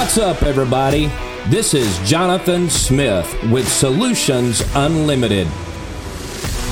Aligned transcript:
What's 0.00 0.16
up, 0.16 0.42
everybody? 0.44 1.08
This 1.48 1.74
is 1.74 1.98
Jonathan 2.08 2.70
Smith 2.70 3.30
with 3.50 3.68
Solutions 3.68 4.62
Unlimited. 4.74 5.46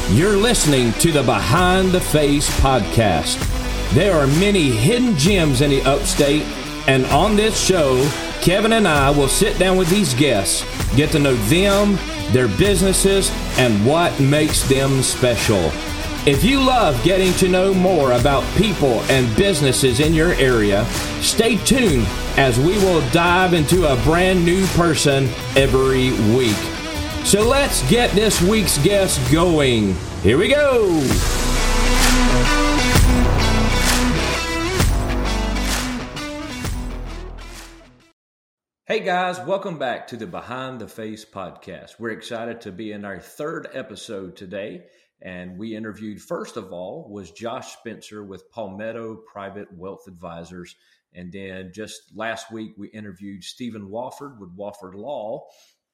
You're 0.08 0.38
listening 0.38 0.92
to 0.94 1.12
the 1.12 1.22
Behind 1.22 1.90
the 1.90 2.00
Face 2.00 2.48
podcast. 2.60 3.36
There 3.92 4.14
are 4.14 4.26
many 4.26 4.70
hidden 4.70 5.14
gems 5.14 5.60
in 5.60 5.68
the 5.68 5.82
upstate, 5.82 6.42
and 6.88 7.04
on 7.06 7.36
this 7.36 7.62
show, 7.62 8.02
Kevin 8.40 8.72
and 8.72 8.88
I 8.88 9.10
will 9.10 9.28
sit 9.28 9.58
down 9.58 9.76
with 9.76 9.90
these 9.90 10.14
guests, 10.14 10.64
get 10.96 11.10
to 11.10 11.18
know 11.18 11.34
them, 11.34 11.98
their 12.32 12.48
businesses, 12.48 13.30
and 13.58 13.84
what 13.84 14.18
makes 14.18 14.66
them 14.70 15.02
special. 15.02 15.70
If 16.28 16.44
you 16.44 16.60
love 16.60 17.02
getting 17.04 17.32
to 17.38 17.48
know 17.48 17.72
more 17.72 18.12
about 18.12 18.44
people 18.58 19.00
and 19.04 19.34
businesses 19.34 19.98
in 19.98 20.12
your 20.12 20.34
area, 20.34 20.84
stay 21.22 21.56
tuned 21.64 22.04
as 22.36 22.58
we 22.58 22.76
will 22.84 23.00
dive 23.12 23.54
into 23.54 23.86
a 23.86 23.96
brand 24.04 24.44
new 24.44 24.66
person 24.66 25.24
every 25.56 26.10
week. 26.36 26.54
So 27.24 27.48
let's 27.48 27.80
get 27.88 28.10
this 28.10 28.42
week's 28.42 28.76
guest 28.84 29.18
going. 29.32 29.94
Here 30.22 30.36
we 30.36 30.48
go. 30.48 31.00
Hey 38.84 39.00
guys, 39.00 39.40
welcome 39.40 39.78
back 39.78 40.08
to 40.08 40.16
the 40.18 40.26
Behind 40.26 40.78
the 40.78 40.88
Face 40.88 41.24
podcast. 41.24 41.98
We're 41.98 42.10
excited 42.10 42.60
to 42.62 42.72
be 42.72 42.92
in 42.92 43.06
our 43.06 43.18
third 43.18 43.68
episode 43.72 44.36
today. 44.36 44.84
And 45.20 45.58
we 45.58 45.74
interviewed, 45.74 46.22
first 46.22 46.56
of 46.56 46.72
all, 46.72 47.08
was 47.10 47.32
Josh 47.32 47.72
Spencer 47.72 48.22
with 48.22 48.50
Palmetto 48.50 49.16
Private 49.16 49.72
Wealth 49.72 50.06
Advisors. 50.06 50.76
And 51.12 51.32
then 51.32 51.72
just 51.74 52.02
last 52.14 52.52
week, 52.52 52.72
we 52.76 52.88
interviewed 52.88 53.42
Stephen 53.42 53.88
Wofford 53.88 54.38
with 54.38 54.56
Wofford 54.56 54.94
Law. 54.94 55.46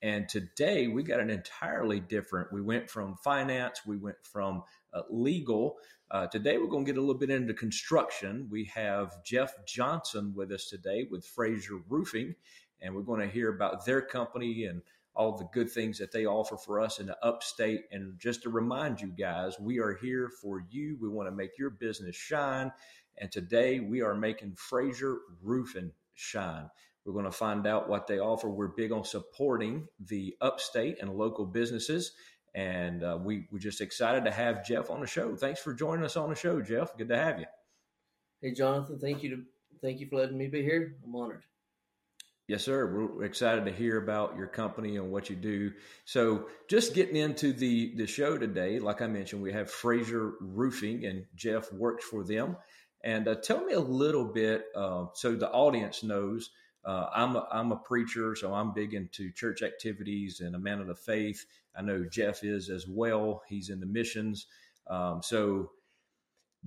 And 0.03 0.29
today 0.29 0.89
we 0.89 1.03
got 1.03 1.21
an 1.21 1.31
entirely 1.31 2.01
different. 2.01 2.53
We 2.53 2.61
went 2.61 2.91
from 2.91 3.17
finance, 3.25 3.81
we 3.87 3.97
went 3.97 4.19
from 4.23 4.63
uh, 4.93 5.03
legal. 5.09 5.77
Uh, 6.11 6.27
today 6.27 6.59
we're 6.59 6.67
going 6.67 6.85
to 6.85 6.93
get 6.93 6.99
a 6.99 7.01
little 7.01 7.19
bit 7.19 7.31
into 7.31 7.55
construction. 7.55 8.49
We 8.51 8.71
have 8.75 9.25
Jeff 9.25 9.55
Johnson 9.67 10.35
with 10.37 10.53
us 10.53 10.69
today 10.69 11.07
with 11.11 11.25
Fraser 11.25 11.79
Roofing 11.89 12.35
and 12.85 12.95
we're 12.95 13.03
going 13.03 13.21
to 13.21 13.33
hear 13.33 13.49
about 13.49 13.85
their 13.85 14.03
company 14.03 14.65
and 14.65 14.83
all 15.15 15.37
the 15.37 15.49
good 15.53 15.71
things 15.71 15.99
that 15.99 16.13
they 16.13 16.27
offer 16.27 16.57
for 16.57 16.81
us 16.81 16.99
in 16.99 17.07
the 17.07 17.19
upstate. 17.25 17.83
And 17.93 18.19
just 18.19 18.43
to 18.43 18.51
remind 18.51 19.01
you 19.01 19.09
guys, 19.09 19.59
we 19.61 19.79
are 19.79 19.95
here 19.95 20.31
for 20.43 20.65
you. 20.71 20.97
We 21.01 21.09
want 21.09 21.29
to 21.29 21.35
make 21.35 21.59
your 21.59 21.71
business 21.71 22.17
shine. 22.17 22.73
And 23.19 23.31
today 23.31 23.81
we 23.81 24.01
are 24.03 24.15
making 24.15 24.55
Fraser 24.57 25.19
Roofing 25.43 25.93
shine. 26.15 26.69
We're 27.05 27.13
going 27.13 27.27
to 27.27 27.31
find 27.31 27.67
out 27.67 27.89
what 27.89 28.07
they 28.07 28.19
offer. 28.19 28.49
We're 28.49 28.69
big 28.69 28.91
on 28.91 29.05
supporting 29.05 29.87
the 30.01 30.37
upstate 30.41 31.01
and 31.01 31.15
local 31.15 31.45
businesses. 31.45 32.13
And 32.55 33.03
uh, 33.03 33.19
we, 33.21 33.47
we're 33.51 33.59
just 33.59 33.81
excited 33.81 34.25
to 34.25 34.31
have 34.31 34.65
Jeff 34.65 34.91
on 34.91 35.01
the 35.01 35.07
show. 35.07 35.37
Thanks 35.37 35.61
for 35.61 35.75
joining 35.75 36.05
us 36.05 36.17
on 36.17 36.31
the 36.31 36.37
show, 36.37 36.61
Jeff. 36.61 36.97
Good 36.97 37.09
to 37.09 37.17
have 37.17 37.39
you. 37.39 37.47
Hey, 38.41 38.53
Jonathan. 38.53 38.99
Thank 38.99 39.23
you 39.23 39.37
to 39.37 39.43
thank 39.83 40.01
you 40.01 40.07
for 40.07 40.17
letting 40.17 40.39
me 40.39 40.49
be 40.49 40.63
here. 40.63 40.97
I'm 41.05 41.15
honored. 41.15 41.45
Yes, 42.47 42.63
sir. 42.63 42.87
We're 42.87 43.25
excited 43.25 43.65
to 43.65 43.73
hear 43.73 43.97
about 43.97 44.37
your 44.37 44.47
company 44.47 44.97
and 44.99 45.11
what 45.11 45.31
you 45.31 45.37
do. 45.37 45.73
So, 46.05 46.49
just 46.69 46.95
getting 46.95 47.17
into 47.17 47.55
the 47.55 47.95
the 47.97 48.07
show 48.07 48.37
today, 48.37 48.79
like 48.79 49.01
I 49.01 49.07
mentioned, 49.07 49.41
we 49.41 49.53
have 49.53 49.71
Fraser 49.71 50.35
Roofing, 50.41 51.07
and 51.07 51.25
Jeff 51.35 51.73
works 51.73 52.05
for 52.05 52.23
them. 52.23 52.59
And 53.03 53.29
uh, 53.29 53.37
tell 53.37 53.65
me 53.65 53.73
a 53.73 53.81
little 53.81 54.25
bit, 54.27 54.67
uh, 54.77 55.07
so 55.15 55.35
the 55.35 55.51
audience 55.51 56.03
knows. 56.03 56.51
Uh, 56.85 57.07
I'm 57.15 57.35
a, 57.37 57.49
I'm 57.51 57.73
a 57.73 57.77
preacher, 57.77 58.35
so 58.37 58.53
I'm 58.53 58.75
big 58.75 58.93
into 58.93 59.33
church 59.33 59.63
activities 59.63 60.41
and 60.41 60.55
a 60.55 60.59
man 60.59 60.81
of 60.83 60.87
the 60.87 60.95
faith. 60.95 61.47
I 61.75 61.81
know 61.81 62.05
Jeff 62.05 62.45
is 62.45 62.69
as 62.69 62.87
well. 62.87 63.43
He's 63.49 63.71
in 63.71 63.81
the 63.81 63.87
missions. 63.87 64.47
Um, 64.87 65.23
so 65.23 65.71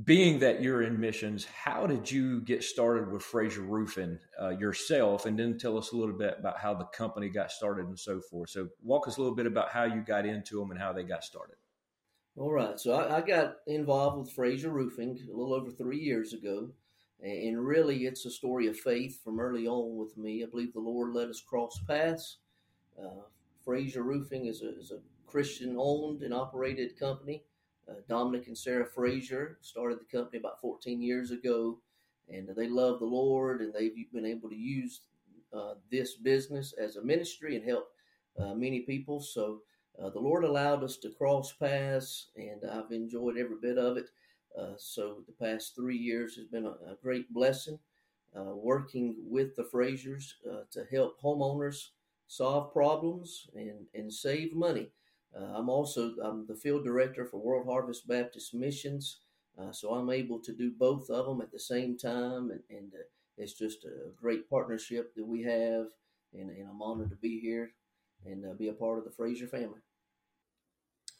being 0.04 0.40
that 0.40 0.62
you're 0.62 0.84
in 0.84 1.00
missions, 1.00 1.46
how 1.46 1.88
did 1.88 2.10
you 2.10 2.42
get 2.42 2.64
started 2.64 3.12
with 3.12 3.24
Fraser 3.24 3.62
Roofing 3.62 4.20
uh, 4.40 4.50
yourself? 4.50 5.26
And 5.26 5.38
then 5.40 5.58
tell 5.58 5.78
us 5.78 5.92
a 5.92 5.98
little 5.98 6.16
bit 6.16 6.36
about 6.40 6.60
how 6.60 6.76
the 6.76 6.86
company 6.86 7.30
got 7.30 7.52
started 7.52 7.88
and 7.88 7.98
so 7.98 8.22
forth. 8.22 8.52
So, 8.52 8.70
walk 8.84 9.08
us 9.08 9.18
a 9.18 9.22
little 9.22 9.36
bit 9.36 9.48
about 9.48 9.70
how 9.70 9.86
you 9.86 10.02
got 10.02 10.26
into 10.26 10.60
them 10.60 10.70
and 10.70 10.80
how 10.80 10.94
they 10.94 11.04
got 11.04 11.24
started. 11.24 11.56
All 12.36 12.52
right. 12.52 12.80
So, 12.80 12.94
I, 12.94 13.18
I 13.18 13.22
got 13.22 13.56
involved 13.66 14.20
with 14.20 14.32
Fraser 14.32 14.70
Roofing 14.70 15.18
a 15.28 15.36
little 15.36 15.54
over 15.54 15.72
three 15.72 16.00
years 16.00 16.34
ago. 16.34 16.70
And 17.20 17.66
really, 17.66 18.06
it's 18.06 18.28
a 18.28 18.32
story 18.32 18.68
of 18.68 18.78
faith 18.78 19.24
from 19.24 19.40
early 19.40 19.66
on 19.66 19.98
with 19.98 20.16
me. 20.16 20.44
I 20.44 20.48
believe 20.48 20.74
the 20.74 20.80
Lord 20.80 21.14
let 21.14 21.30
us 21.30 21.42
cross 21.42 21.80
paths. 21.88 22.38
Uh, 23.04 23.24
Fraser 23.66 24.04
Roofing 24.04 24.46
is 24.46 24.62
a, 24.62 24.78
is 24.78 24.92
a 24.92 25.00
Christian 25.26 25.76
owned 25.80 26.22
and 26.22 26.36
operated 26.36 27.00
company 27.00 27.44
uh, 27.90 27.96
Dominic 28.08 28.48
and 28.48 28.58
Sarah 28.58 28.86
Fraser 28.86 29.58
started 29.62 30.00
the 30.00 30.18
company 30.18 30.40
about 30.40 30.62
14 30.62 31.02
years 31.02 31.32
ago, 31.32 31.80
and 32.30 32.50
they 32.56 32.68
love 32.68 33.00
the 33.00 33.06
Lord, 33.06 33.62
and 33.62 33.74
they've 33.74 33.94
been 34.14 34.26
able 34.26 34.50
to 34.50 34.56
use 34.56 35.02
uh, 35.54 35.76
this 35.90 36.16
business 36.16 36.74
as 36.74 36.98
a 36.98 37.04
ministry 37.04 37.56
and 37.56 37.66
help 37.66 37.88
uh, 38.38 38.54
many 38.54 38.82
people. 38.82 39.22
So 39.22 39.62
uh, 40.02 40.10
the 40.10 40.20
Lord 40.20 40.44
allowed 40.44 40.84
us 40.84 40.98
to 40.98 41.10
cross 41.12 41.54
paths, 41.54 42.30
and 42.36 42.64
I've 42.70 42.92
enjoyed 42.92 43.38
every 43.38 43.58
bit 43.62 43.78
of 43.78 43.98
it. 43.98 44.10
Uh, 44.60 44.74
so 44.78 45.24
the 45.26 45.46
past 45.46 45.76
three 45.76 45.98
years 45.98 46.36
has 46.36 46.46
been 46.46 46.66
a, 46.66 46.92
a 46.92 46.98
great 47.02 47.34
blessing. 47.34 47.80
Working 48.36 49.16
with 49.26 49.56
the 49.56 49.64
Frasers 49.64 50.34
to 50.44 50.86
help 50.92 51.20
homeowners 51.20 51.88
solve 52.28 52.72
problems 52.72 53.48
and, 53.56 53.88
and 53.96 54.14
save 54.14 54.54
money. 54.54 54.92
Uh, 55.40 55.54
I'm 55.56 55.70
also 55.70 56.14
I'm 56.24 56.46
the 56.48 56.56
field 56.56 56.84
director 56.84 57.26
for 57.26 57.40
World 57.40 57.68
Harvest 57.68 58.08
Baptist 58.08 58.54
Missions, 58.54 59.20
uh, 59.60 59.72
so 59.72 59.94
I'm 59.94 60.10
able 60.10 60.40
to 60.40 60.54
do 60.54 60.72
both 60.78 61.10
of 61.10 61.26
them 61.26 61.42
at 61.42 61.52
the 61.52 61.60
same 61.60 61.98
time, 61.98 62.52
and, 62.52 62.62
and 62.70 62.92
uh, 62.94 63.04
it's 63.38 63.54
just 63.54 63.86
a 63.86 64.10
great 64.16 64.50
partnership 64.50 65.14
that 65.16 65.26
we 65.26 65.44
have, 65.44 65.88
and, 66.34 66.50
and 66.50 66.68
I'm 66.70 66.82
honored 66.82 67.12
to 67.12 67.16
be 67.18 67.40
here 67.40 67.72
and 68.26 68.58
be 68.58 68.70
a 68.70 68.74
part 68.74 68.98
of 68.98 69.06
the 69.06 69.12
Fraser 69.12 69.48
family. 69.48 69.80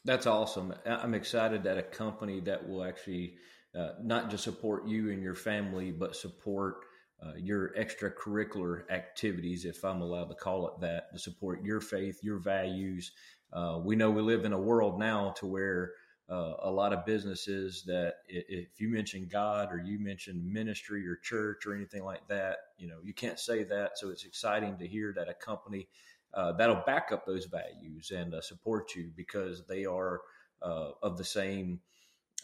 That's 0.04 0.26
awesome. 0.26 0.74
I'm 0.86 1.14
excited 1.14 1.62
that 1.64 1.78
a 1.78 1.82
company 1.82 2.40
that 2.40 2.68
will 2.68 2.84
actually 2.84 3.36
uh, 3.78 3.90
not 4.02 4.30
just 4.30 4.44
support 4.44 4.86
you 4.88 5.10
and 5.10 5.22
your 5.22 5.34
family, 5.34 5.90
but 5.90 6.16
support 6.16 6.76
uh, 7.22 7.32
your 7.36 7.74
extracurricular 7.74 8.88
activities, 8.90 9.64
if 9.64 9.84
I'm 9.84 10.00
allowed 10.00 10.28
to 10.28 10.34
call 10.34 10.68
it 10.68 10.80
that, 10.80 11.12
to 11.12 11.18
support 11.18 11.64
your 11.64 11.80
faith, 11.80 12.20
your 12.22 12.38
values, 12.38 13.12
uh, 13.52 13.78
we 13.82 13.96
know 13.96 14.10
we 14.10 14.22
live 14.22 14.44
in 14.44 14.52
a 14.52 14.58
world 14.58 14.98
now 14.98 15.34
to 15.38 15.46
where 15.46 15.92
uh, 16.30 16.54
a 16.62 16.70
lot 16.70 16.92
of 16.92 17.06
businesses 17.06 17.82
that 17.86 18.16
if 18.28 18.68
you 18.78 18.88
mention 18.90 19.28
God 19.30 19.72
or 19.72 19.78
you 19.78 19.98
mention 19.98 20.52
ministry 20.52 21.06
or 21.08 21.16
church 21.16 21.66
or 21.66 21.74
anything 21.74 22.04
like 22.04 22.26
that, 22.28 22.56
you 22.76 22.86
know, 22.86 22.98
you 23.02 23.14
can't 23.14 23.38
say 23.38 23.64
that. 23.64 23.92
So 23.96 24.10
it's 24.10 24.24
exciting 24.24 24.76
to 24.78 24.86
hear 24.86 25.14
that 25.16 25.28
a 25.28 25.34
company 25.34 25.88
uh, 26.34 26.52
that'll 26.52 26.82
back 26.84 27.10
up 27.12 27.24
those 27.24 27.46
values 27.46 28.10
and 28.14 28.34
uh, 28.34 28.42
support 28.42 28.94
you 28.94 29.10
because 29.16 29.66
they 29.66 29.86
are 29.86 30.20
uh, 30.60 30.90
of 31.02 31.16
the 31.16 31.24
same 31.24 31.80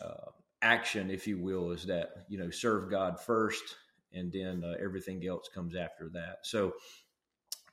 uh, 0.02 0.30
action, 0.62 1.10
if 1.10 1.26
you 1.26 1.38
will, 1.38 1.70
is 1.70 1.84
that, 1.84 2.24
you 2.28 2.38
know, 2.38 2.48
serve 2.48 2.90
God 2.90 3.20
first 3.20 3.76
and 4.14 4.32
then 4.32 4.64
everything 4.82 5.26
else 5.26 5.50
comes 5.52 5.76
after 5.76 6.08
that. 6.14 6.38
So, 6.42 6.72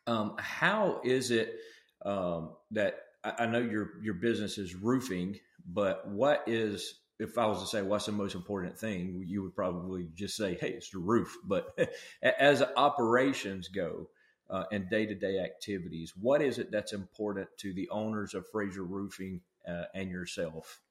um, 0.08 0.36
how 0.40 1.00
is 1.06 1.31
it 1.31 1.56
um, 2.03 2.56
that 2.72 2.96
I 3.23 3.45
know 3.45 3.59
your 3.59 4.01
your 4.01 4.15
business 4.15 4.57
is 4.57 4.75
roofing, 4.75 5.39
but 5.65 6.07
what 6.07 6.44
is 6.47 7.01
if 7.19 7.38
I 7.38 7.45
was 7.45 7.62
to 7.62 7.68
say 7.68 7.83
what's 7.83 8.07
the 8.07 8.12
most 8.12 8.33
important 8.33 8.77
thing, 8.77 9.23
you 9.27 9.44
would 9.44 9.56
probably 9.56 10.09
just 10.15 10.35
say, 10.35 10.56
"Hey, 10.56 10.71
it's 10.71 10.89
the 10.89 10.97
roof." 10.97 11.38
But 11.44 11.77
as 12.23 12.63
operations 12.75 13.68
go 13.68 14.09
uh, 14.50 14.63
and 14.71 14.89
day 14.89 15.06
to 15.06 15.13
day 15.13 15.39
activities, 15.39 16.13
what 16.19 16.41
is 16.41 16.57
it 16.57 16.71
that's 16.71 16.94
important 16.94 17.47
to 17.57 17.73
the 17.73 17.88
owners 17.89 18.33
of 18.33 18.50
Fraser 18.50 18.83
Roofing 18.83 19.41
uh, 19.67 19.85
and 19.94 20.09
yourself? 20.09 20.81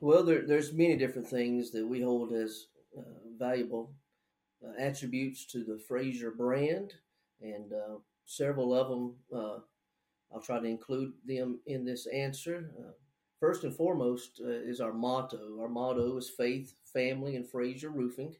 Well, 0.00 0.24
there, 0.24 0.46
there's 0.46 0.72
many 0.72 0.96
different 0.96 1.28
things 1.28 1.70
that 1.72 1.86
we 1.86 2.00
hold 2.00 2.32
as 2.32 2.66
uh, 2.96 3.02
valuable 3.38 3.92
uh, 4.64 4.72
attributes 4.78 5.44
to 5.46 5.62
the 5.62 5.78
Fraser 5.78 6.30
brand, 6.30 6.94
and 7.40 7.72
uh, 7.72 7.96
several 8.24 8.74
of 8.74 8.88
them 8.88 9.14
uh, 9.34 9.58
I'll 10.32 10.40
try 10.40 10.58
to 10.60 10.66
include 10.66 11.12
them 11.26 11.60
in 11.66 11.84
this 11.84 12.06
answer. 12.06 12.70
Uh, 12.78 12.92
first 13.40 13.64
and 13.64 13.74
foremost 13.74 14.40
uh, 14.44 14.48
is 14.48 14.80
our 14.80 14.92
motto. 14.92 15.58
Our 15.60 15.68
motto 15.68 16.16
is 16.18 16.30
faith, 16.30 16.74
family, 16.92 17.36
and 17.36 17.48
Fraser 17.48 17.90
Roofing. 17.90 18.34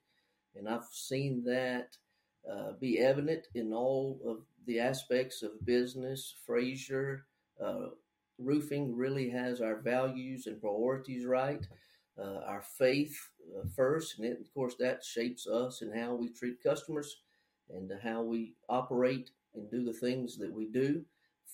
And 0.56 0.68
I've 0.68 0.86
seen 0.90 1.44
that 1.44 1.96
uh, 2.50 2.72
be 2.80 2.98
evident 2.98 3.46
in 3.54 3.72
all 3.72 4.20
of 4.26 4.38
the 4.66 4.80
aspects 4.80 5.42
of 5.42 5.64
business. 5.64 6.34
Fraser 6.46 7.26
uh, 7.62 7.88
Roofing 8.38 8.94
really 8.96 9.30
has 9.30 9.60
our 9.60 9.76
values 9.80 10.46
and 10.46 10.60
priorities 10.60 11.24
right. 11.26 11.66
Uh, 12.18 12.40
our 12.46 12.62
faith 12.62 13.16
uh, 13.58 13.66
first, 13.74 14.18
and 14.18 14.26
it, 14.26 14.40
of 14.40 14.52
course 14.54 14.74
that 14.78 15.04
shapes 15.04 15.46
us 15.46 15.82
and 15.82 15.94
how 15.98 16.14
we 16.14 16.28
treat 16.30 16.62
customers. 16.62 17.16
and 17.68 17.92
how 18.02 18.22
we 18.22 18.54
operate 18.68 19.30
and 19.54 19.70
do 19.70 19.84
the 19.84 19.92
things 19.92 20.36
that 20.38 20.52
we 20.52 20.66
do. 20.66 21.04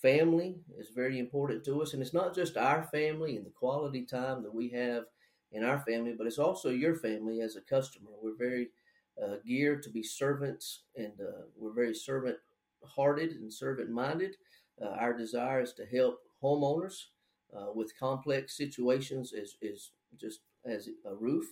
Family 0.02 0.56
is 0.76 0.88
very 0.90 1.18
important 1.18 1.64
to 1.64 1.80
us, 1.80 1.92
and 1.94 2.02
it's 2.02 2.12
not 2.12 2.34
just 2.34 2.56
our 2.56 2.82
family 2.82 3.36
and 3.36 3.46
the 3.46 3.50
quality 3.50 4.04
time 4.04 4.42
that 4.42 4.54
we 4.54 4.68
have 4.70 5.04
in 5.52 5.62
our 5.64 5.78
family, 5.78 6.12
but 6.18 6.26
it's 6.26 6.38
also 6.40 6.70
your 6.70 6.96
family 6.96 7.40
as 7.40 7.56
a 7.56 7.60
customer. 7.60 8.10
We're 8.20 8.36
very 8.36 8.70
uh, 9.22 9.36
geared 9.46 9.82
to 9.84 9.90
be 9.90 10.02
servants, 10.02 10.82
and 10.96 11.12
uh, 11.20 11.42
we're 11.56 11.72
very 11.72 11.94
servant 11.94 12.36
hearted 12.84 13.32
and 13.32 13.52
servant 13.52 13.90
minded. 13.90 14.36
Uh, 14.82 14.88
our 14.88 15.16
desire 15.16 15.60
is 15.62 15.72
to 15.74 15.86
help 15.86 16.18
homeowners 16.42 17.04
uh, 17.56 17.66
with 17.72 17.96
complex 17.98 18.56
situations, 18.56 19.32
is, 19.32 19.56
is 19.62 19.92
just 20.20 20.40
as 20.64 20.88
a 21.06 21.14
roof. 21.14 21.44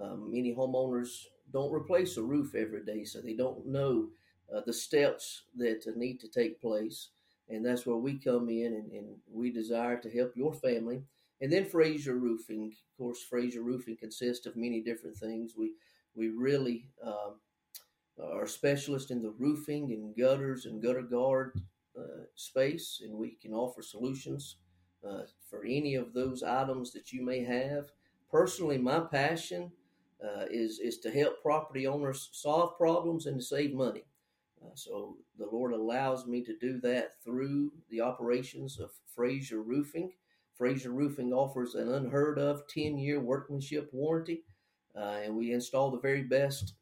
Um, 0.00 0.30
many 0.30 0.54
homeowners 0.54 1.24
don't 1.52 1.72
replace 1.72 2.16
a 2.16 2.22
roof 2.22 2.54
every 2.54 2.84
day, 2.84 3.02
so 3.04 3.20
they 3.20 3.34
don't 3.34 3.66
know 3.66 4.08
uh, 4.54 4.60
the 4.64 4.72
steps 4.72 5.42
that 5.56 5.84
need 5.96 6.20
to 6.20 6.28
take 6.28 6.60
place. 6.60 7.08
And 7.50 7.64
that's 7.64 7.86
where 7.86 7.96
we 7.96 8.18
come 8.18 8.48
in 8.48 8.74
and, 8.74 8.92
and 8.92 9.16
we 9.30 9.50
desire 9.50 9.98
to 10.00 10.10
help 10.10 10.36
your 10.36 10.52
family. 10.52 11.02
And 11.40 11.52
then 11.52 11.64
Fraser 11.64 12.16
Roofing. 12.16 12.66
Of 12.66 12.98
course, 12.98 13.22
Fraser 13.22 13.62
Roofing 13.62 13.96
consists 13.96 14.46
of 14.46 14.56
many 14.56 14.82
different 14.82 15.16
things. 15.16 15.54
We 15.56 15.74
we 16.14 16.28
really 16.30 16.88
um, 17.04 17.36
are 18.22 18.46
specialists 18.46 19.10
in 19.10 19.22
the 19.22 19.34
roofing 19.38 19.92
and 19.92 20.16
gutters 20.16 20.66
and 20.66 20.82
gutter 20.82 21.02
guard 21.02 21.60
uh, 21.98 22.24
space, 22.34 23.00
and 23.04 23.14
we 23.14 23.36
can 23.40 23.52
offer 23.52 23.82
solutions 23.82 24.56
uh, 25.08 25.22
for 25.48 25.64
any 25.64 25.94
of 25.94 26.12
those 26.12 26.42
items 26.42 26.92
that 26.92 27.12
you 27.12 27.24
may 27.24 27.44
have. 27.44 27.90
Personally, 28.30 28.78
my 28.78 29.00
passion 29.00 29.70
uh, 30.22 30.46
is 30.50 30.80
is 30.80 30.98
to 30.98 31.10
help 31.10 31.40
property 31.42 31.86
owners 31.86 32.28
solve 32.32 32.76
problems 32.76 33.26
and 33.26 33.38
to 33.38 33.44
save 33.44 33.72
money. 33.72 34.04
Uh, 34.64 34.74
so 34.74 35.16
the 35.38 35.46
Lord 35.50 35.72
allows 35.72 36.26
me 36.26 36.42
to 36.44 36.56
do 36.58 36.80
that 36.80 37.22
through 37.24 37.72
the 37.90 38.00
operations 38.00 38.78
of 38.78 38.90
Fraser 39.14 39.62
Roofing. 39.62 40.12
Fraser 40.56 40.90
Roofing 40.90 41.32
offers 41.32 41.74
an 41.74 41.92
unheard 41.92 42.38
of 42.38 42.66
10 42.68 42.98
year 42.98 43.20
workmanship 43.20 43.90
warranty, 43.92 44.42
uh, 44.96 45.20
and 45.22 45.36
we 45.36 45.52
install 45.52 45.90
the 45.90 46.00
very 46.00 46.22
best 46.22 46.74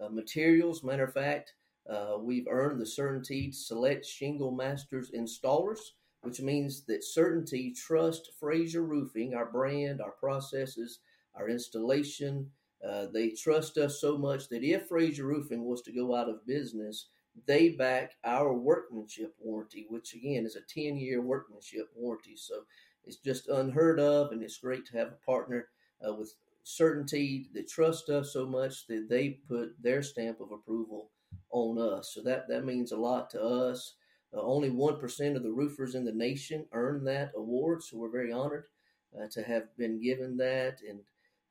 uh, 0.00 0.08
materials. 0.08 0.82
Matter 0.82 1.04
of 1.04 1.12
fact, 1.12 1.52
uh, 1.88 2.16
we've 2.20 2.46
earned 2.48 2.80
the 2.80 2.84
CertainTeed 2.84 3.54
Select 3.54 4.04
Shingle 4.04 4.50
Masters 4.50 5.10
installers, 5.10 5.80
which 6.22 6.40
means 6.40 6.84
that 6.84 7.02
CertainTeed 7.02 7.76
trust 7.76 8.30
Fraser 8.38 8.82
Roofing, 8.82 9.34
our 9.34 9.50
brand, 9.50 10.00
our 10.00 10.12
processes, 10.12 11.00
our 11.34 11.48
installation. 11.48 12.50
Uh, 12.86 13.06
they 13.12 13.30
trust 13.30 13.76
us 13.76 14.00
so 14.00 14.16
much 14.16 14.48
that 14.48 14.62
if 14.62 14.88
Fraser 14.88 15.24
Roofing 15.26 15.64
was 15.64 15.82
to 15.82 15.92
go 15.92 16.14
out 16.14 16.28
of 16.28 16.46
business, 16.46 17.08
they 17.46 17.70
back 17.70 18.12
our 18.24 18.52
workmanship 18.52 19.34
warranty, 19.38 19.86
which 19.88 20.14
again 20.14 20.46
is 20.46 20.56
a 20.56 20.60
10 20.68 20.96
year 20.96 21.20
workmanship 21.20 21.88
warranty. 21.94 22.36
So 22.36 22.62
it's 23.04 23.16
just 23.16 23.48
unheard 23.48 24.00
of, 24.00 24.32
and 24.32 24.42
it's 24.42 24.58
great 24.58 24.84
to 24.86 24.98
have 24.98 25.08
a 25.08 25.26
partner 25.26 25.68
uh, 26.06 26.14
with 26.14 26.32
CertainTeed 26.64 27.52
that 27.54 27.68
trust 27.68 28.10
us 28.10 28.32
so 28.32 28.46
much 28.46 28.86
that 28.88 29.06
they 29.08 29.40
put 29.48 29.70
their 29.82 30.02
stamp 30.02 30.40
of 30.40 30.52
approval 30.52 31.10
on 31.50 31.78
us. 31.78 32.12
So 32.14 32.22
that, 32.22 32.48
that 32.48 32.64
means 32.64 32.92
a 32.92 32.96
lot 32.96 33.30
to 33.30 33.42
us. 33.42 33.94
Uh, 34.34 34.42
only 34.42 34.68
1% 34.68 35.36
of 35.36 35.42
the 35.42 35.50
roofers 35.50 35.94
in 35.94 36.04
the 36.04 36.12
nation 36.12 36.66
earn 36.72 37.04
that 37.04 37.32
award, 37.34 37.82
so 37.82 37.96
we're 37.96 38.10
very 38.10 38.32
honored 38.32 38.64
uh, 39.18 39.26
to 39.32 39.42
have 39.42 39.74
been 39.78 40.02
given 40.02 40.36
that. 40.36 40.78
And 40.86 41.00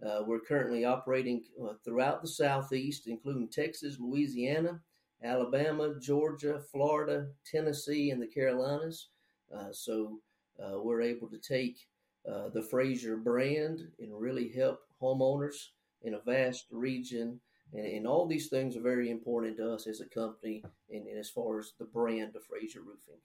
uh, 0.06 0.24
we're 0.28 0.40
currently 0.40 0.86
operating 0.86 1.44
uh, 1.64 1.74
throughout 1.84 2.22
the 2.22 2.28
Southeast, 2.28 3.08
including 3.08 3.50
Texas, 3.50 3.98
Louisiana, 4.00 4.80
Alabama, 5.24 5.96
Georgia, 6.00 6.60
Florida, 6.72 7.28
Tennessee, 7.50 8.12
and 8.12 8.22
the 8.22 8.28
Carolinas. 8.28 9.10
Uh, 9.56 9.72
so 9.72 10.20
uh, 10.64 10.80
we're 10.80 11.02
able 11.02 11.28
to 11.30 11.40
take 11.40 11.88
uh, 12.30 12.50
the 12.50 12.62
Fraser 12.62 13.18
brand 13.18 13.82
and 14.00 14.20
really 14.20 14.50
help 14.50 14.80
homeowners 15.02 15.56
in 16.04 16.16
a 16.16 16.22
vast 16.26 16.66
region. 16.72 17.40
And, 17.74 17.86
and, 17.86 18.08
all 18.08 18.26
these 18.26 18.48
things 18.48 18.78
are 18.78 18.82
very 18.82 19.10
important 19.10 19.58
to 19.58 19.74
us 19.74 19.88
as 19.88 20.00
a 20.00 20.06
company 20.06 20.64
and, 20.90 21.08
and 21.08 21.18
as 21.18 21.30
far 21.30 21.60
as 21.60 21.74
the 21.80 21.86
brand 21.86 22.36
of 22.36 22.44
Fraser 22.44 22.80
Roofing. 22.82 23.20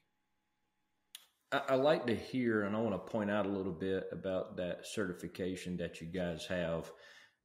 I, 1.52 1.60
I 1.70 1.74
like 1.74 2.06
to 2.06 2.14
hear, 2.14 2.62
and 2.62 2.74
I 2.74 2.80
want 2.80 2.94
to 2.94 3.12
point 3.12 3.30
out 3.30 3.46
a 3.46 3.50
little 3.50 3.72
bit 3.72 4.08
about 4.10 4.56
that 4.56 4.86
certification 4.86 5.76
that 5.76 6.00
you 6.00 6.08
guys 6.08 6.46
have 6.46 6.90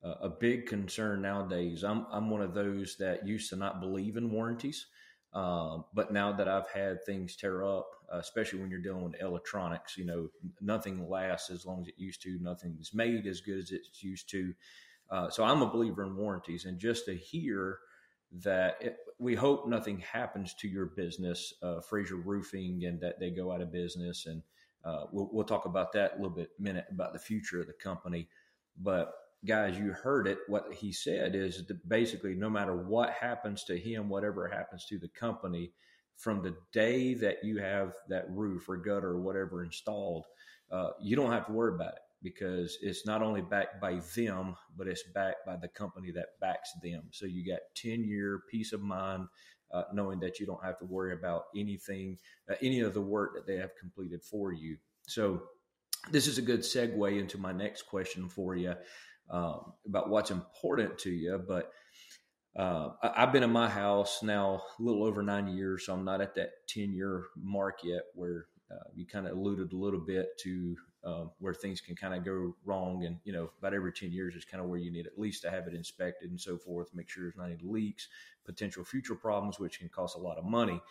uh, 0.03 0.15
a 0.21 0.29
big 0.29 0.65
concern 0.67 1.21
nowadays. 1.21 1.83
I'm 1.83 2.05
I'm 2.11 2.29
one 2.29 2.41
of 2.41 2.53
those 2.53 2.95
that 2.97 3.27
used 3.27 3.49
to 3.49 3.55
not 3.55 3.79
believe 3.79 4.17
in 4.17 4.31
warranties, 4.31 4.87
um, 5.33 5.85
but 5.93 6.11
now 6.11 6.31
that 6.33 6.47
I've 6.47 6.69
had 6.69 7.05
things 7.05 7.35
tear 7.35 7.63
up, 7.63 7.87
uh, 8.13 8.17
especially 8.17 8.59
when 8.59 8.69
you're 8.69 8.81
dealing 8.81 9.03
with 9.03 9.21
electronics, 9.21 9.97
you 9.97 10.05
know, 10.05 10.29
nothing 10.61 11.07
lasts 11.09 11.49
as 11.49 11.65
long 11.65 11.81
as 11.81 11.87
it 11.87 11.95
used 11.97 12.21
to. 12.23 12.37
Nothing's 12.41 12.93
made 12.93 13.25
as 13.27 13.41
good 13.41 13.59
as 13.59 13.71
it's 13.71 14.03
used 14.03 14.29
to. 14.31 14.53
Uh, 15.09 15.29
so 15.29 15.43
I'm 15.43 15.61
a 15.61 15.69
believer 15.69 16.03
in 16.03 16.15
warranties, 16.15 16.65
and 16.65 16.79
just 16.79 17.05
to 17.05 17.15
hear 17.15 17.79
that 18.43 18.77
it, 18.81 18.97
we 19.19 19.35
hope 19.35 19.67
nothing 19.67 19.99
happens 19.99 20.53
to 20.55 20.67
your 20.67 20.87
business, 20.87 21.53
uh, 21.63 21.79
Fraser 21.81 22.17
Roofing, 22.17 22.83
and 22.85 22.99
that 23.01 23.19
they 23.19 23.31
go 23.31 23.51
out 23.51 23.61
of 23.61 23.71
business. 23.71 24.25
And 24.25 24.43
uh, 24.83 25.05
we'll, 25.11 25.29
we'll 25.31 25.45
talk 25.45 25.65
about 25.65 25.93
that 25.93 26.13
a 26.13 26.15
little 26.15 26.35
bit 26.35 26.51
minute 26.59 26.85
about 26.91 27.13
the 27.13 27.19
future 27.19 27.61
of 27.61 27.67
the 27.67 27.73
company. 27.73 28.27
But 28.77 29.13
guys, 29.45 29.77
you 29.77 29.91
heard 29.91 30.27
it. 30.27 30.39
What 30.47 30.73
he 30.73 30.91
said 30.91 31.35
is 31.35 31.63
basically 31.87 32.35
no 32.35 32.49
matter 32.49 32.75
what 32.75 33.11
happens 33.11 33.63
to 33.65 33.77
him, 33.77 34.09
whatever 34.09 34.47
happens 34.47 34.85
to 34.89 34.97
the 34.97 35.09
company, 35.09 35.71
from 36.17 36.41
the 36.41 36.55
day 36.73 37.13
that 37.13 37.43
you 37.43 37.59
have 37.59 37.93
that 38.09 38.25
roof 38.29 38.67
or 38.67 38.77
gutter 38.77 39.09
or 39.09 39.21
whatever 39.21 39.63
installed, 39.63 40.25
uh, 40.71 40.89
you 40.99 41.15
don't 41.15 41.31
have 41.31 41.45
to 41.45 41.51
worry 41.51 41.75
about 41.75 41.93
it 41.93 41.99
because 42.23 42.77
it's 42.81 43.05
not 43.05 43.21
only 43.21 43.41
backed 43.41 43.79
by 43.79 43.99
them, 44.15 44.55
but 44.75 44.87
it's 44.87 45.03
backed 45.13 45.45
by 45.45 45.55
the 45.55 45.67
company 45.67 46.11
that 46.11 46.39
backs 46.41 46.71
them. 46.81 47.03
So 47.11 47.27
you 47.27 47.45
got 47.45 47.59
10 47.75 48.03
year 48.03 48.41
peace 48.49 48.73
of 48.73 48.81
mind. 48.81 49.27
Uh, 49.69 49.83
knowing 49.91 50.17
that 50.17 50.39
you 50.39 50.45
don't 50.45 50.63
have 50.63 50.79
to 50.79 50.85
worry 50.85 51.13
about 51.13 51.43
anything, 51.53 52.17
uh, 52.49 52.55
any 52.61 52.79
of 52.79 52.93
the 52.93 53.01
work 53.01 53.33
that 53.35 53.45
they 53.45 53.59
have 53.59 53.71
completed 53.77 54.23
for 54.23 54.53
you. 54.53 54.77
So, 55.09 55.41
this 56.09 56.25
is 56.25 56.37
a 56.37 56.41
good 56.41 56.61
segue 56.61 57.19
into 57.19 57.37
my 57.37 57.51
next 57.51 57.81
question 57.81 58.29
for 58.29 58.55
you 58.55 58.75
um, 59.29 59.73
about 59.85 60.09
what's 60.09 60.31
important 60.31 60.97
to 60.99 61.09
you. 61.09 61.41
But 61.45 61.71
uh, 62.55 62.89
I, 63.03 63.21
have 63.21 63.33
been 63.33 63.43
in 63.43 63.51
my 63.51 63.69
house 63.69 64.23
now 64.23 64.61
a 64.79 64.83
little 64.83 65.03
over 65.03 65.21
nine 65.21 65.47
years, 65.47 65.85
so 65.85 65.93
I'm 65.93 66.05
not 66.05 66.21
at 66.21 66.35
that 66.35 66.67
10 66.67 66.93
year 66.93 67.25
mark 67.35 67.79
yet 67.83 68.01
where 68.15 68.47
uh, 68.71 68.89
you 68.95 69.05
kind 69.05 69.27
of 69.27 69.37
alluded 69.37 69.73
a 69.73 69.77
little 69.77 69.99
bit 69.99 70.37
to 70.39 70.75
um, 71.05 71.31
where 71.39 71.53
things 71.53 71.79
can 71.79 71.95
kind 71.95 72.13
of 72.13 72.25
go 72.25 72.55
wrong. 72.65 73.05
And, 73.05 73.17
you 73.23 73.31
know, 73.31 73.49
about 73.59 73.73
every 73.73 73.93
10 73.93 74.11
years 74.11 74.35
is 74.35 74.43
kind 74.43 74.61
of 74.61 74.69
where 74.69 74.79
you 74.79 74.91
need 74.91 75.07
at 75.07 75.17
least 75.17 75.43
to 75.43 75.51
have 75.51 75.67
it 75.67 75.73
inspected 75.73 76.31
and 76.31 76.41
so 76.41 76.57
forth, 76.57 76.89
make 76.93 77.09
sure 77.09 77.23
there's 77.23 77.37
not 77.37 77.45
any 77.45 77.59
leaks, 77.63 78.07
potential 78.45 78.83
future 78.83 79.15
problems, 79.15 79.59
which 79.59 79.79
can 79.79 79.89
cost 79.89 80.17
a 80.17 80.19
lot 80.19 80.37
of 80.37 80.43
money. 80.43 80.81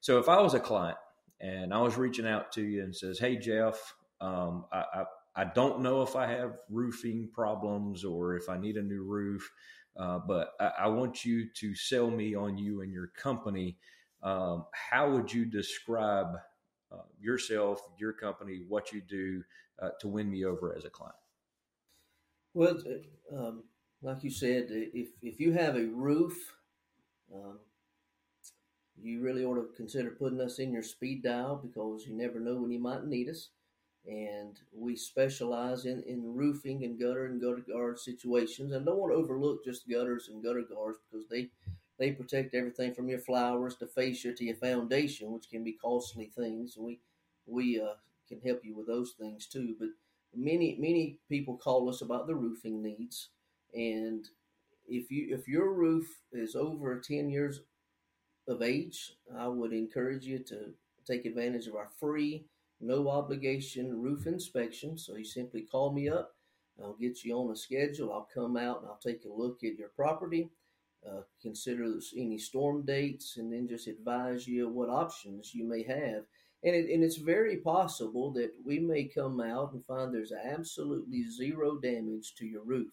So 0.00 0.18
if 0.18 0.28
I 0.28 0.40
was 0.40 0.54
a 0.54 0.60
client 0.60 0.96
and 1.40 1.74
I 1.74 1.80
was 1.80 1.96
reaching 1.96 2.26
out 2.26 2.52
to 2.52 2.62
you 2.62 2.84
and 2.84 2.94
says, 2.94 3.18
Hey, 3.18 3.36
Jeff, 3.36 3.94
um, 4.20 4.64
I, 4.72 4.84
I, 4.94 5.04
I 5.36 5.44
don't 5.44 5.80
know 5.80 6.00
if 6.00 6.16
I 6.16 6.26
have 6.26 6.56
roofing 6.70 7.28
problems 7.32 8.04
or 8.04 8.36
if 8.36 8.48
I 8.48 8.56
need 8.56 8.76
a 8.76 8.82
new 8.82 9.02
roof, 9.02 9.48
uh, 9.96 10.18
but 10.26 10.52
I, 10.58 10.72
I, 10.80 10.86
want 10.88 11.26
you 11.26 11.48
to 11.56 11.74
sell 11.74 12.10
me 12.10 12.34
on 12.34 12.56
you 12.56 12.80
and 12.80 12.90
your 12.90 13.08
company. 13.08 13.76
Um, 14.22 14.64
how 14.72 15.10
would 15.10 15.30
you 15.30 15.44
describe 15.44 16.36
uh, 16.90 17.02
yourself, 17.20 17.82
your 17.98 18.14
company, 18.14 18.62
what 18.66 18.92
you 18.92 19.02
do 19.02 19.42
uh, 19.82 19.90
to 20.00 20.08
win 20.08 20.30
me 20.30 20.44
over 20.46 20.74
as 20.74 20.86
a 20.86 20.90
client? 20.90 21.16
Well, 22.54 22.78
um, 23.36 23.64
like 24.00 24.24
you 24.24 24.30
said, 24.30 24.68
if 24.70 25.08
if 25.20 25.38
you 25.38 25.52
have 25.52 25.76
a 25.76 25.84
roof, 25.84 26.34
um, 27.34 27.58
you 28.98 29.20
really 29.20 29.44
ought 29.44 29.56
to 29.56 29.68
consider 29.76 30.10
putting 30.10 30.40
us 30.40 30.58
in 30.58 30.72
your 30.72 30.82
speed 30.82 31.22
dial 31.22 31.60
because 31.62 32.06
you 32.06 32.16
never 32.16 32.40
know 32.40 32.56
when 32.56 32.70
you 32.70 32.80
might 32.80 33.04
need 33.04 33.28
us 33.28 33.50
and 34.08 34.60
we 34.74 34.96
specialize 34.96 35.84
in, 35.86 36.02
in 36.04 36.34
roofing 36.34 36.84
and 36.84 36.98
gutter 36.98 37.26
and 37.26 37.40
gutter 37.40 37.62
guard 37.68 37.98
situations. 37.98 38.72
And 38.72 38.86
don't 38.86 38.98
want 38.98 39.12
to 39.12 39.16
overlook 39.16 39.64
just 39.64 39.88
gutters 39.88 40.28
and 40.28 40.42
gutter 40.42 40.62
guards 40.62 40.98
because 41.10 41.26
they 41.28 41.50
they 41.98 42.12
protect 42.12 42.54
everything 42.54 42.94
from 42.94 43.08
your 43.08 43.18
flowers 43.18 43.76
to 43.76 43.86
fascia 43.86 44.32
to 44.34 44.44
your 44.44 44.56
foundation, 44.56 45.32
which 45.32 45.48
can 45.50 45.64
be 45.64 45.72
costly 45.72 46.26
things. 46.26 46.76
We 46.78 47.00
we 47.46 47.80
uh, 47.80 47.94
can 48.28 48.40
help 48.40 48.64
you 48.64 48.74
with 48.76 48.86
those 48.86 49.12
things 49.18 49.46
too. 49.46 49.74
But 49.78 49.88
many 50.34 50.76
many 50.78 51.18
people 51.28 51.56
call 51.56 51.88
us 51.88 52.02
about 52.02 52.26
the 52.26 52.34
roofing 52.34 52.82
needs, 52.82 53.28
and 53.74 54.28
if 54.88 55.10
you 55.10 55.34
if 55.34 55.48
your 55.48 55.72
roof 55.72 56.20
is 56.32 56.54
over 56.54 57.00
ten 57.00 57.30
years 57.30 57.60
of 58.48 58.62
age, 58.62 59.12
I 59.36 59.48
would 59.48 59.72
encourage 59.72 60.24
you 60.24 60.38
to 60.40 60.72
take 61.06 61.24
advantage 61.26 61.66
of 61.66 61.74
our 61.76 61.88
free 62.00 62.44
no 62.80 63.08
obligation 63.08 64.00
roof 64.00 64.26
inspection. 64.26 64.98
So 64.98 65.16
you 65.16 65.24
simply 65.24 65.62
call 65.62 65.92
me 65.92 66.08
up. 66.08 66.34
I'll 66.82 66.94
get 66.94 67.24
you 67.24 67.34
on 67.36 67.50
a 67.50 67.56
schedule. 67.56 68.12
I'll 68.12 68.28
come 68.32 68.56
out 68.56 68.80
and 68.80 68.88
I'll 68.88 69.00
take 69.02 69.24
a 69.24 69.28
look 69.28 69.64
at 69.64 69.78
your 69.78 69.88
property 69.96 70.50
uh, 71.06 71.20
consider 71.40 71.98
any 72.16 72.38
storm 72.38 72.82
dates, 72.82 73.36
and 73.36 73.52
then 73.52 73.68
just 73.68 73.86
advise 73.86 74.46
you 74.48 74.68
what 74.68 74.88
options 74.88 75.54
you 75.54 75.64
may 75.64 75.82
have. 75.82 76.24
And, 76.64 76.74
it, 76.74 76.90
and 76.92 77.04
it's 77.04 77.16
very 77.16 77.58
possible 77.58 78.32
that 78.32 78.50
we 78.64 78.80
may 78.80 79.04
come 79.04 79.40
out 79.40 79.72
and 79.72 79.84
find 79.84 80.12
there's 80.12 80.32
absolutely 80.32 81.24
zero 81.28 81.76
damage 81.76 82.34
to 82.36 82.46
your 82.46 82.64
roof. 82.64 82.92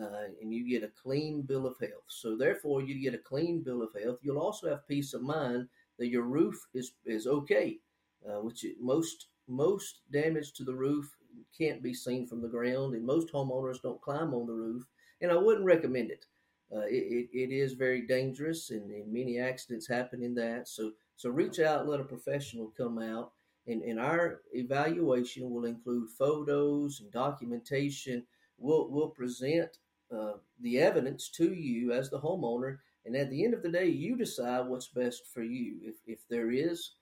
Uh, 0.00 0.28
and 0.40 0.52
you 0.52 0.68
get 0.68 0.82
a 0.82 0.92
clean 1.02 1.42
bill 1.42 1.66
of 1.66 1.78
health. 1.80 2.04
So 2.08 2.36
therefore, 2.36 2.82
you 2.82 3.00
get 3.00 3.14
a 3.14 3.22
clean 3.22 3.62
bill 3.62 3.82
of 3.82 3.90
health. 4.00 4.18
You'll 4.22 4.38
also 4.40 4.68
have 4.68 4.86
peace 4.88 5.14
of 5.14 5.22
mind 5.22 5.68
that 5.98 6.08
your 6.08 6.24
roof 6.24 6.56
is 6.74 6.92
is 7.04 7.26
okay, 7.28 7.78
uh, 8.28 8.40
which 8.40 8.64
most 8.80 9.26
most 9.46 10.00
damage 10.10 10.52
to 10.54 10.64
the 10.64 10.74
roof 10.74 11.16
can't 11.56 11.82
be 11.82 11.94
seen 11.94 12.26
from 12.26 12.40
the 12.40 12.48
ground, 12.48 12.94
and 12.94 13.04
most 13.04 13.32
homeowners 13.32 13.82
don't 13.82 14.00
climb 14.00 14.32
on 14.34 14.46
the 14.46 14.52
roof. 14.52 14.84
And 15.20 15.30
I 15.30 15.36
wouldn't 15.36 15.66
recommend 15.66 16.10
it. 16.10 16.24
Uh, 16.74 16.86
it, 16.86 17.28
it, 17.32 17.38
it 17.38 17.54
is 17.54 17.74
very 17.74 18.06
dangerous, 18.06 18.70
and, 18.70 18.90
and, 18.90 19.12
many 19.12 19.38
accidents 19.38 19.86
happen 19.86 20.22
in 20.22 20.34
that. 20.34 20.66
So, 20.66 20.92
so 21.16 21.30
reach 21.30 21.60
out, 21.60 21.86
let 21.86 22.00
a 22.00 22.04
professional 22.04 22.72
come 22.76 22.98
out, 22.98 23.32
and, 23.66 23.82
and 23.82 24.00
our 24.00 24.40
evaluation 24.52 25.50
will 25.50 25.66
include 25.66 26.08
photos 26.18 27.00
and 27.00 27.12
documentation. 27.12 28.24
We'll, 28.58 28.88
we'll 28.90 29.10
present 29.10 29.78
uh, 30.12 30.34
the 30.60 30.80
evidence 30.80 31.28
to 31.36 31.52
you 31.52 31.92
as 31.92 32.10
the 32.10 32.20
homeowner, 32.20 32.78
and 33.04 33.14
at 33.14 33.30
the 33.30 33.44
end 33.44 33.54
of 33.54 33.62
the 33.62 33.68
day, 33.68 33.86
you 33.86 34.16
decide 34.16 34.66
what's 34.66 34.88
best 34.88 35.22
for 35.32 35.42
you. 35.42 35.76
If, 35.82 35.96
if 36.06 36.26
there 36.28 36.50
is 36.50 36.92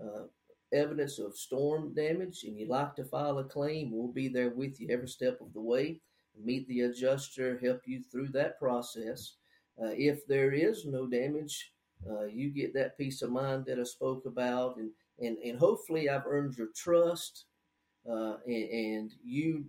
uh, 0.00 0.24
evidence 0.72 1.18
of 1.18 1.36
storm 1.36 1.94
damage 1.94 2.44
and 2.44 2.58
you'd 2.58 2.68
like 2.68 2.94
to 2.96 3.04
file 3.04 3.38
a 3.38 3.44
claim, 3.44 3.90
we'll 3.92 4.08
be 4.08 4.28
there 4.28 4.50
with 4.50 4.80
you 4.80 4.88
every 4.90 5.08
step 5.08 5.40
of 5.40 5.52
the 5.52 5.60
way 5.60 6.00
meet 6.42 6.66
the 6.68 6.82
adjuster, 6.82 7.58
help 7.58 7.82
you 7.86 8.02
through 8.02 8.28
that 8.28 8.58
process. 8.58 9.34
Uh, 9.82 9.90
if 9.92 10.26
there 10.26 10.52
is 10.52 10.84
no 10.86 11.06
damage, 11.06 11.72
uh, 12.08 12.24
you 12.24 12.50
get 12.50 12.74
that 12.74 12.98
peace 12.98 13.22
of 13.22 13.30
mind 13.30 13.64
that 13.66 13.78
I 13.78 13.84
spoke 13.84 14.26
about, 14.26 14.76
and 14.76 14.90
and, 15.18 15.38
and 15.38 15.58
hopefully 15.58 16.10
I've 16.10 16.26
earned 16.26 16.56
your 16.58 16.68
trust, 16.74 17.46
uh, 18.08 18.36
and, 18.46 18.70
and 18.70 19.12
you 19.24 19.64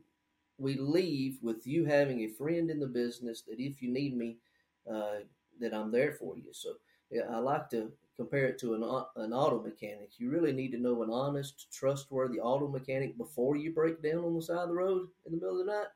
we 0.57 0.75
leave 0.75 1.37
with 1.41 1.67
you 1.67 1.85
having 1.85 2.21
a 2.21 2.27
friend 2.29 2.69
in 2.69 2.79
the 2.79 2.87
business 2.87 3.43
that 3.43 3.59
if 3.59 3.81
you 3.81 3.91
need 3.91 4.17
me, 4.17 4.37
uh, 4.91 5.19
that 5.59 5.73
I'm 5.73 5.91
there 5.91 6.13
for 6.13 6.35
you. 6.35 6.51
So 6.51 6.73
yeah, 7.11 7.23
I 7.29 7.37
like 7.37 7.69
to 7.69 7.91
compare 8.17 8.47
it 8.47 8.59
to 8.59 8.73
an 8.73 8.83
an 9.23 9.33
auto 9.33 9.61
mechanic. 9.61 10.11
You 10.17 10.29
really 10.29 10.53
need 10.53 10.71
to 10.71 10.79
know 10.79 11.03
an 11.03 11.09
honest, 11.09 11.71
trustworthy 11.71 12.39
auto 12.39 12.67
mechanic 12.67 13.17
before 13.17 13.55
you 13.55 13.73
break 13.73 14.01
down 14.01 14.25
on 14.25 14.35
the 14.35 14.41
side 14.41 14.63
of 14.63 14.69
the 14.69 14.75
road 14.75 15.07
in 15.25 15.31
the 15.31 15.37
middle 15.37 15.59
of 15.59 15.65
the 15.65 15.71
night 15.71 15.87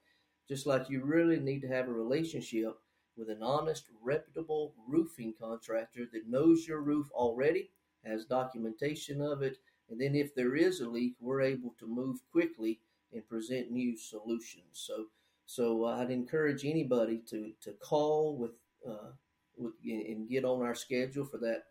just 0.51 0.65
like 0.65 0.89
you 0.89 1.01
really 1.01 1.39
need 1.39 1.61
to 1.61 1.67
have 1.69 1.87
a 1.87 1.93
relationship 1.93 2.77
with 3.15 3.29
an 3.29 3.41
honest, 3.41 3.85
reputable 4.03 4.73
roofing 4.85 5.33
contractor 5.39 6.05
that 6.11 6.27
knows 6.27 6.67
your 6.67 6.81
roof 6.81 7.09
already, 7.13 7.69
has 8.03 8.25
documentation 8.25 9.21
of 9.21 9.41
it, 9.41 9.59
and 9.89 9.99
then 9.99 10.13
if 10.13 10.35
there 10.35 10.57
is 10.57 10.81
a 10.81 10.89
leak, 10.89 11.15
we're 11.21 11.39
able 11.39 11.73
to 11.79 11.87
move 11.87 12.19
quickly 12.33 12.81
and 13.13 13.25
present 13.29 13.71
new 13.71 13.97
solutions. 13.97 14.65
So, 14.73 15.05
so 15.45 15.85
I'd 15.85 16.11
encourage 16.11 16.65
anybody 16.65 17.21
to 17.29 17.53
to 17.61 17.71
call 17.73 18.35
with 18.37 18.51
uh, 18.85 19.11
with 19.57 19.73
and 19.85 20.29
get 20.29 20.43
on 20.43 20.61
our 20.61 20.75
schedule 20.75 21.23
for 21.23 21.37
that 21.37 21.63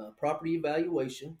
uh, 0.00 0.10
property 0.18 0.54
evaluation. 0.54 1.36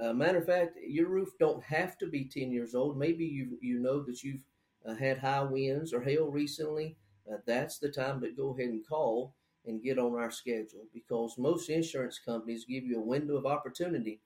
Uh, 0.00 0.12
matter 0.12 0.38
of 0.38 0.46
fact, 0.46 0.76
your 0.86 1.08
roof 1.08 1.30
don't 1.38 1.62
have 1.62 1.98
to 1.98 2.06
be 2.06 2.24
ten 2.24 2.50
years 2.50 2.74
old. 2.74 2.96
Maybe 2.96 3.24
you 3.24 3.58
you 3.60 3.78
know 3.78 4.02
that 4.02 4.22
you've 4.22 4.44
uh, 4.86 4.94
had 4.94 5.18
high 5.18 5.42
winds 5.42 5.92
or 5.92 6.00
hail 6.02 6.30
recently, 6.30 6.96
uh, 7.30 7.36
that's 7.46 7.78
the 7.78 7.88
time 7.88 8.20
to 8.20 8.30
go 8.30 8.50
ahead 8.50 8.70
and 8.70 8.86
call 8.86 9.34
and 9.66 9.82
get 9.82 9.98
on 9.98 10.14
our 10.14 10.30
schedule 10.30 10.86
because 10.94 11.36
most 11.38 11.68
insurance 11.68 12.18
companies 12.18 12.64
give 12.64 12.84
you 12.84 12.98
a 12.98 13.04
window 13.04 13.36
of 13.36 13.46
opportunity 13.46 14.20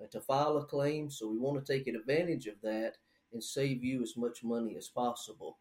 uh, 0.00 0.06
to 0.10 0.20
file 0.20 0.56
a 0.56 0.64
claim. 0.64 1.10
So 1.10 1.28
we 1.28 1.38
want 1.38 1.64
to 1.64 1.72
take 1.72 1.86
advantage 1.86 2.46
of 2.46 2.54
that 2.62 2.94
and 3.32 3.42
save 3.42 3.82
you 3.82 4.02
as 4.02 4.16
much 4.16 4.44
money 4.44 4.76
as 4.76 4.88
possible. 4.88 5.58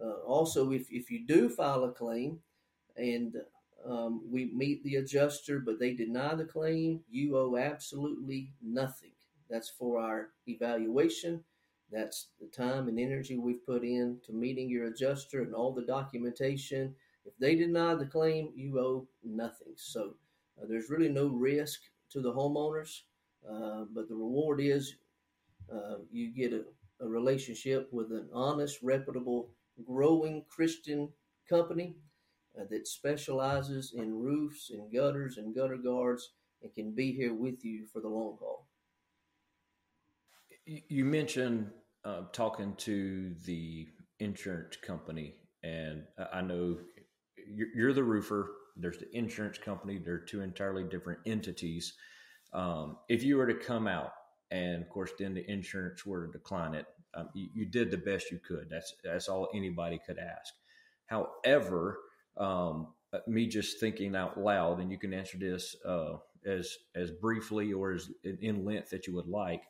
Uh, 0.00 0.20
also, 0.26 0.72
if, 0.72 0.90
if 0.90 1.10
you 1.10 1.26
do 1.26 1.48
file 1.48 1.84
a 1.84 1.92
claim 1.92 2.38
and 2.96 3.36
um, 3.88 4.22
we 4.28 4.46
meet 4.46 4.82
the 4.82 4.96
adjuster, 4.96 5.60
but 5.60 5.78
they 5.78 5.94
deny 5.94 6.34
the 6.34 6.44
claim, 6.44 7.00
you 7.10 7.36
owe 7.36 7.56
absolutely 7.56 8.52
nothing. 8.62 9.12
That's 9.48 9.70
for 9.70 10.00
our 10.00 10.30
evaluation 10.46 11.44
that's 11.90 12.28
the 12.40 12.48
time 12.48 12.88
and 12.88 12.98
energy 12.98 13.36
we've 13.36 13.64
put 13.64 13.84
in 13.84 14.18
to 14.26 14.32
meeting 14.32 14.68
your 14.68 14.86
adjuster 14.86 15.42
and 15.42 15.54
all 15.54 15.72
the 15.72 15.82
documentation. 15.82 16.94
If 17.24 17.36
they 17.38 17.54
deny 17.54 17.94
the 17.94 18.06
claim, 18.06 18.52
you 18.56 18.78
owe 18.80 19.06
nothing. 19.24 19.74
So 19.76 20.14
uh, 20.60 20.66
there's 20.68 20.90
really 20.90 21.08
no 21.08 21.28
risk 21.28 21.80
to 22.10 22.20
the 22.20 22.32
homeowners, 22.32 23.02
uh, 23.48 23.84
but 23.92 24.08
the 24.08 24.14
reward 24.14 24.60
is 24.60 24.96
uh, 25.72 25.98
you 26.10 26.32
get 26.32 26.52
a, 26.52 26.64
a, 27.04 27.08
relationship 27.08 27.88
with 27.92 28.12
an 28.12 28.28
honest, 28.32 28.78
reputable, 28.82 29.50
growing 29.84 30.44
Christian 30.48 31.08
company 31.48 31.96
that 32.68 32.86
specializes 32.86 33.92
in 33.94 34.18
roofs 34.18 34.70
and 34.70 34.92
gutters 34.92 35.36
and 35.36 35.54
gutter 35.54 35.76
guards 35.76 36.30
and 36.62 36.72
can 36.74 36.94
be 36.94 37.12
here 37.12 37.34
with 37.34 37.64
you 37.64 37.86
for 37.92 38.00
the 38.00 38.08
long 38.08 38.36
haul. 38.40 38.66
You 40.64 41.04
mentioned 41.04 41.70
uh, 42.04 42.22
talking 42.32 42.74
to 42.78 43.34
the 43.44 43.86
insurance 44.18 44.76
company, 44.76 45.34
and 45.62 46.02
I 46.32 46.40
know 46.40 46.78
you're 47.46 47.92
the 47.92 48.02
roofer. 48.02 48.52
There's 48.76 48.98
the 48.98 49.14
insurance 49.16 49.58
company. 49.58 49.98
They're 49.98 50.18
two 50.18 50.40
entirely 50.40 50.84
different 50.84 51.20
entities. 51.26 51.94
Um, 52.52 52.98
if 53.08 53.22
you 53.22 53.36
were 53.36 53.46
to 53.46 53.54
come 53.54 53.86
out, 53.86 54.12
and 54.50 54.82
of 54.82 54.88
course, 54.88 55.12
then 55.18 55.34
the 55.34 55.48
insurance 55.50 56.04
were 56.04 56.26
to 56.26 56.32
decline 56.32 56.74
it, 56.74 56.86
um, 57.14 57.28
you, 57.34 57.48
you, 57.54 57.66
did 57.66 57.90
the 57.90 57.96
best 57.96 58.30
you 58.30 58.38
could. 58.38 58.68
That's 58.70 58.92
that's 59.02 59.28
all 59.28 59.48
anybody 59.54 60.00
could 60.04 60.18
ask. 60.18 60.54
However, 61.06 61.98
um, 62.38 62.88
uh, 63.12 63.18
me 63.26 63.46
just 63.46 63.80
thinking 63.80 64.14
out 64.14 64.38
loud, 64.38 64.80
and 64.80 64.90
you 64.90 64.98
can 64.98 65.14
answer 65.14 65.38
this 65.38 65.76
uh, 65.86 66.14
as 66.44 66.76
as 66.94 67.10
briefly 67.10 67.72
or 67.72 67.92
as 67.92 68.10
in 68.24 68.64
length 68.64 68.90
that 68.90 69.06
you 69.06 69.14
would 69.14 69.28
like. 69.28 69.62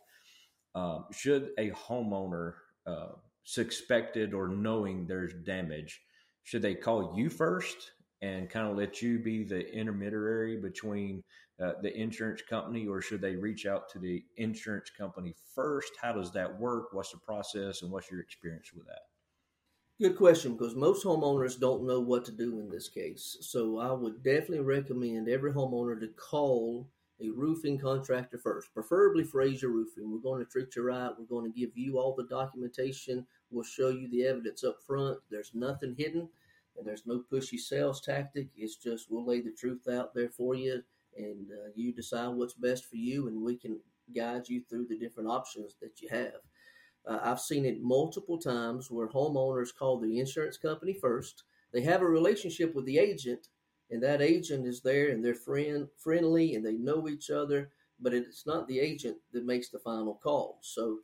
Um, 0.74 1.06
should 1.12 1.50
a 1.58 1.70
homeowner 1.70 2.54
uh, 2.86 3.12
suspected 3.44 4.34
or 4.34 4.48
knowing 4.48 5.06
there's 5.06 5.32
damage, 5.44 6.00
should 6.42 6.62
they 6.62 6.74
call 6.74 7.14
you 7.16 7.30
first 7.30 7.92
and 8.20 8.50
kind 8.50 8.68
of 8.68 8.76
let 8.76 9.00
you 9.00 9.18
be 9.18 9.44
the 9.44 9.72
intermediary 9.72 10.56
between 10.56 11.22
uh, 11.62 11.72
the 11.82 11.94
insurance 11.96 12.42
company, 12.42 12.86
or 12.86 13.00
should 13.00 13.20
they 13.20 13.36
reach 13.36 13.64
out 13.64 13.88
to 13.90 13.98
the 13.98 14.22
insurance 14.36 14.90
company 14.90 15.34
first? 15.54 15.92
How 16.00 16.12
does 16.12 16.32
that 16.32 16.58
work? 16.58 16.88
What's 16.92 17.12
the 17.12 17.18
process, 17.18 17.82
and 17.82 17.90
what's 17.90 18.10
your 18.10 18.20
experience 18.20 18.72
with 18.74 18.86
that? 18.86 19.00
Good 19.98 20.18
question, 20.18 20.52
because 20.52 20.74
most 20.74 21.06
homeowners 21.06 21.58
don't 21.58 21.86
know 21.86 22.00
what 22.00 22.26
to 22.26 22.30
do 22.30 22.60
in 22.60 22.68
this 22.68 22.86
case. 22.86 23.38
So 23.40 23.78
I 23.78 23.92
would 23.92 24.22
definitely 24.22 24.60
recommend 24.60 25.26
every 25.26 25.52
homeowner 25.52 25.98
to 25.98 26.08
call 26.08 26.86
a 27.18 27.30
roofing 27.30 27.78
contractor 27.78 28.36
first, 28.36 28.74
preferably 28.74 29.24
Fraser 29.24 29.68
Roofing. 29.68 30.12
We're 30.12 30.18
going 30.18 30.44
to 30.44 30.50
treat 30.50 30.76
you 30.76 30.82
right. 30.82 31.12
We're 31.18 31.24
going 31.24 31.50
to 31.50 31.58
give 31.58 31.70
you 31.78 31.98
all 31.98 32.14
the 32.14 32.24
documentation. 32.24 33.26
We'll 33.50 33.64
show 33.64 33.88
you 33.88 34.06
the 34.10 34.26
evidence 34.26 34.64
up 34.64 34.82
front. 34.86 35.18
There's 35.30 35.52
nothing 35.54 35.94
hidden, 35.96 36.28
and 36.76 36.86
there's 36.86 37.06
no 37.06 37.22
pushy 37.32 37.58
sales 37.58 38.02
tactic. 38.02 38.48
It's 38.54 38.76
just 38.76 39.10
we'll 39.10 39.24
lay 39.24 39.40
the 39.40 39.52
truth 39.52 39.88
out 39.90 40.14
there 40.14 40.28
for 40.28 40.54
you, 40.54 40.82
and 41.16 41.46
uh, 41.50 41.70
you 41.74 41.94
decide 41.94 42.34
what's 42.34 42.52
best 42.52 42.84
for 42.84 42.96
you, 42.96 43.28
and 43.28 43.40
we 43.40 43.56
can 43.56 43.80
guide 44.14 44.46
you 44.46 44.60
through 44.68 44.88
the 44.90 44.98
different 44.98 45.30
options 45.30 45.74
that 45.80 46.02
you 46.02 46.10
have. 46.10 46.42
Uh, 47.06 47.18
I've 47.22 47.40
seen 47.40 47.64
it 47.64 47.82
multiple 47.82 48.38
times 48.38 48.90
where 48.90 49.08
homeowners 49.08 49.74
call 49.74 49.98
the 49.98 50.18
insurance 50.18 50.56
company 50.56 50.92
first. 50.92 51.44
They 51.72 51.82
have 51.82 52.02
a 52.02 52.06
relationship 52.06 52.74
with 52.74 52.84
the 52.86 52.98
agent 52.98 53.48
and 53.90 54.02
that 54.02 54.22
agent 54.22 54.66
is 54.66 54.80
there 54.80 55.10
and 55.10 55.24
they're 55.24 55.34
friend 55.34 55.88
friendly 55.98 56.54
and 56.54 56.64
they 56.64 56.74
know 56.74 57.08
each 57.08 57.30
other 57.30 57.70
but 58.00 58.12
it's 58.12 58.46
not 58.46 58.66
the 58.68 58.78
agent 58.78 59.16
that 59.32 59.46
makes 59.46 59.68
the 59.68 59.78
final 59.78 60.14
call 60.22 60.58
so 60.62 60.98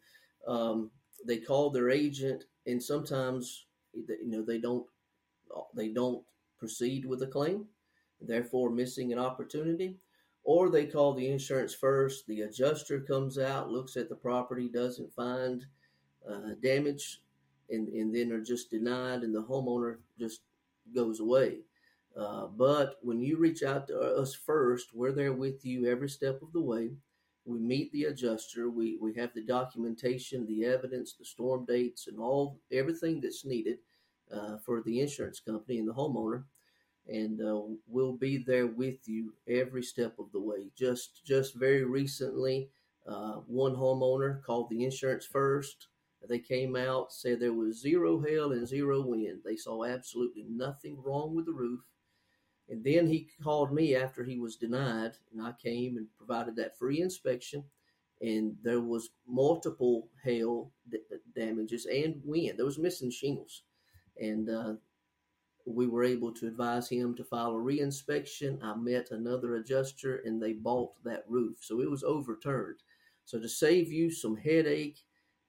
um, 0.46 0.90
they 1.26 1.38
call 1.38 1.70
their 1.70 1.90
agent 1.90 2.44
and 2.66 2.82
sometimes 2.82 3.66
you 3.94 4.28
know 4.28 4.42
they 4.42 4.58
don't 4.58 4.86
they 5.74 5.88
don't 5.88 6.24
proceed 6.58 7.04
with 7.04 7.20
the 7.20 7.26
claim 7.26 7.66
therefore 8.20 8.70
missing 8.70 9.12
an 9.12 9.18
opportunity 9.18 9.98
or 10.44 10.70
they 10.70 10.86
call 10.86 11.12
the 11.12 11.28
insurance 11.28 11.74
first 11.74 12.26
the 12.26 12.42
adjuster 12.42 13.00
comes 13.00 13.38
out 13.38 13.70
looks 13.70 13.96
at 13.96 14.08
the 14.08 14.14
property 14.14 14.68
doesn't 14.68 15.12
find 15.12 15.66
uh, 16.28 16.54
damage 16.62 17.22
and, 17.70 17.88
and 17.88 18.14
then 18.14 18.32
are 18.32 18.40
just 18.42 18.70
denied 18.70 19.22
and 19.22 19.34
the 19.34 19.42
homeowner 19.42 19.96
just 20.18 20.42
goes 20.94 21.20
away 21.20 21.58
uh, 22.16 22.46
but 22.46 22.96
when 23.02 23.20
you 23.22 23.38
reach 23.38 23.62
out 23.62 23.86
to 23.88 23.98
us 23.98 24.34
first, 24.34 24.94
we're 24.94 25.12
there 25.12 25.32
with 25.32 25.64
you 25.64 25.86
every 25.86 26.08
step 26.10 26.42
of 26.42 26.52
the 26.52 26.60
way. 26.60 26.90
We 27.46 27.58
meet 27.58 27.90
the 27.92 28.04
adjuster. 28.04 28.68
We, 28.70 28.98
we 29.00 29.14
have 29.14 29.32
the 29.34 29.42
documentation, 29.44 30.46
the 30.46 30.64
evidence, 30.66 31.14
the 31.14 31.24
storm 31.24 31.64
dates, 31.64 32.06
and 32.08 32.18
all 32.18 32.60
everything 32.70 33.20
that's 33.20 33.44
needed 33.46 33.78
uh, 34.30 34.58
for 34.58 34.82
the 34.82 35.00
insurance 35.00 35.40
company 35.40 35.78
and 35.78 35.88
the 35.88 35.94
homeowner. 35.94 36.44
and 37.08 37.40
uh, 37.42 37.60
we'll 37.88 38.12
be 38.16 38.38
there 38.38 38.66
with 38.66 39.08
you 39.08 39.34
every 39.48 39.82
step 39.82 40.18
of 40.18 40.30
the 40.32 40.40
way. 40.40 40.70
Just 40.76 41.24
just 41.24 41.54
very 41.56 41.84
recently, 41.84 42.70
uh, 43.06 43.34
one 43.46 43.74
homeowner 43.74 44.42
called 44.44 44.68
the 44.70 44.84
insurance 44.84 45.26
first. 45.26 45.88
They 46.28 46.38
came 46.38 46.76
out 46.76 47.12
said 47.12 47.40
there 47.40 47.52
was 47.52 47.80
zero 47.80 48.20
hail 48.20 48.52
and 48.52 48.66
zero 48.66 49.00
wind. 49.00 49.40
They 49.44 49.56
saw 49.56 49.84
absolutely 49.84 50.44
nothing 50.48 51.02
wrong 51.02 51.34
with 51.34 51.46
the 51.46 51.52
roof. 51.52 51.80
And 52.68 52.84
then 52.84 53.06
he 53.06 53.28
called 53.42 53.72
me 53.72 53.96
after 53.96 54.24
he 54.24 54.38
was 54.38 54.56
denied, 54.56 55.12
and 55.32 55.42
I 55.42 55.52
came 55.52 55.96
and 55.96 56.06
provided 56.16 56.56
that 56.56 56.78
free 56.78 57.00
inspection. 57.00 57.64
And 58.20 58.56
there 58.62 58.80
was 58.80 59.10
multiple 59.26 60.08
hail 60.22 60.70
damages 61.34 61.86
and 61.86 62.22
wind. 62.24 62.58
There 62.58 62.64
was 62.64 62.78
missing 62.78 63.10
shingles, 63.10 63.62
and 64.16 64.48
uh, 64.48 64.74
we 65.66 65.86
were 65.86 66.04
able 66.04 66.32
to 66.32 66.46
advise 66.46 66.88
him 66.88 67.14
to 67.16 67.24
file 67.24 67.52
a 67.52 67.58
reinspection. 67.58 68.62
I 68.62 68.74
met 68.74 69.10
another 69.10 69.56
adjuster 69.56 70.22
and 70.24 70.42
they 70.42 70.52
bought 70.52 71.02
that 71.04 71.24
roof. 71.28 71.58
So 71.60 71.80
it 71.80 71.90
was 71.90 72.02
overturned. 72.02 72.78
So 73.24 73.38
to 73.38 73.48
save 73.48 73.92
you 73.92 74.10
some 74.10 74.36
headache 74.36 74.98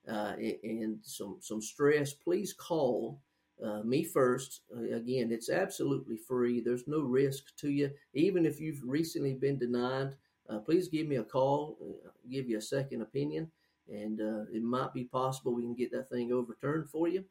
uh, 0.08 0.34
and 0.62 0.98
some, 1.02 1.36
some 1.40 1.62
stress, 1.62 2.12
please 2.12 2.52
call 2.52 3.20
uh, 3.62 3.82
me 3.82 4.04
first. 4.04 4.60
Uh, 4.74 4.94
again, 4.96 5.30
it's 5.30 5.48
absolutely 5.48 6.16
free. 6.16 6.60
There's 6.60 6.86
no 6.86 7.00
risk 7.00 7.56
to 7.58 7.70
you. 7.70 7.90
Even 8.12 8.44
if 8.46 8.60
you've 8.60 8.82
recently 8.84 9.34
been 9.34 9.58
denied, 9.58 10.14
uh, 10.48 10.58
please 10.58 10.88
give 10.88 11.06
me 11.06 11.16
a 11.16 11.24
call, 11.24 11.78
uh, 11.80 12.10
give 12.30 12.48
you 12.48 12.58
a 12.58 12.62
second 12.62 13.02
opinion, 13.02 13.50
and 13.88 14.20
uh, 14.20 14.44
it 14.52 14.62
might 14.62 14.92
be 14.92 15.04
possible 15.04 15.54
we 15.54 15.62
can 15.62 15.74
get 15.74 15.92
that 15.92 16.10
thing 16.10 16.32
overturned 16.32 16.90
for 16.90 17.08
you. 17.08 17.24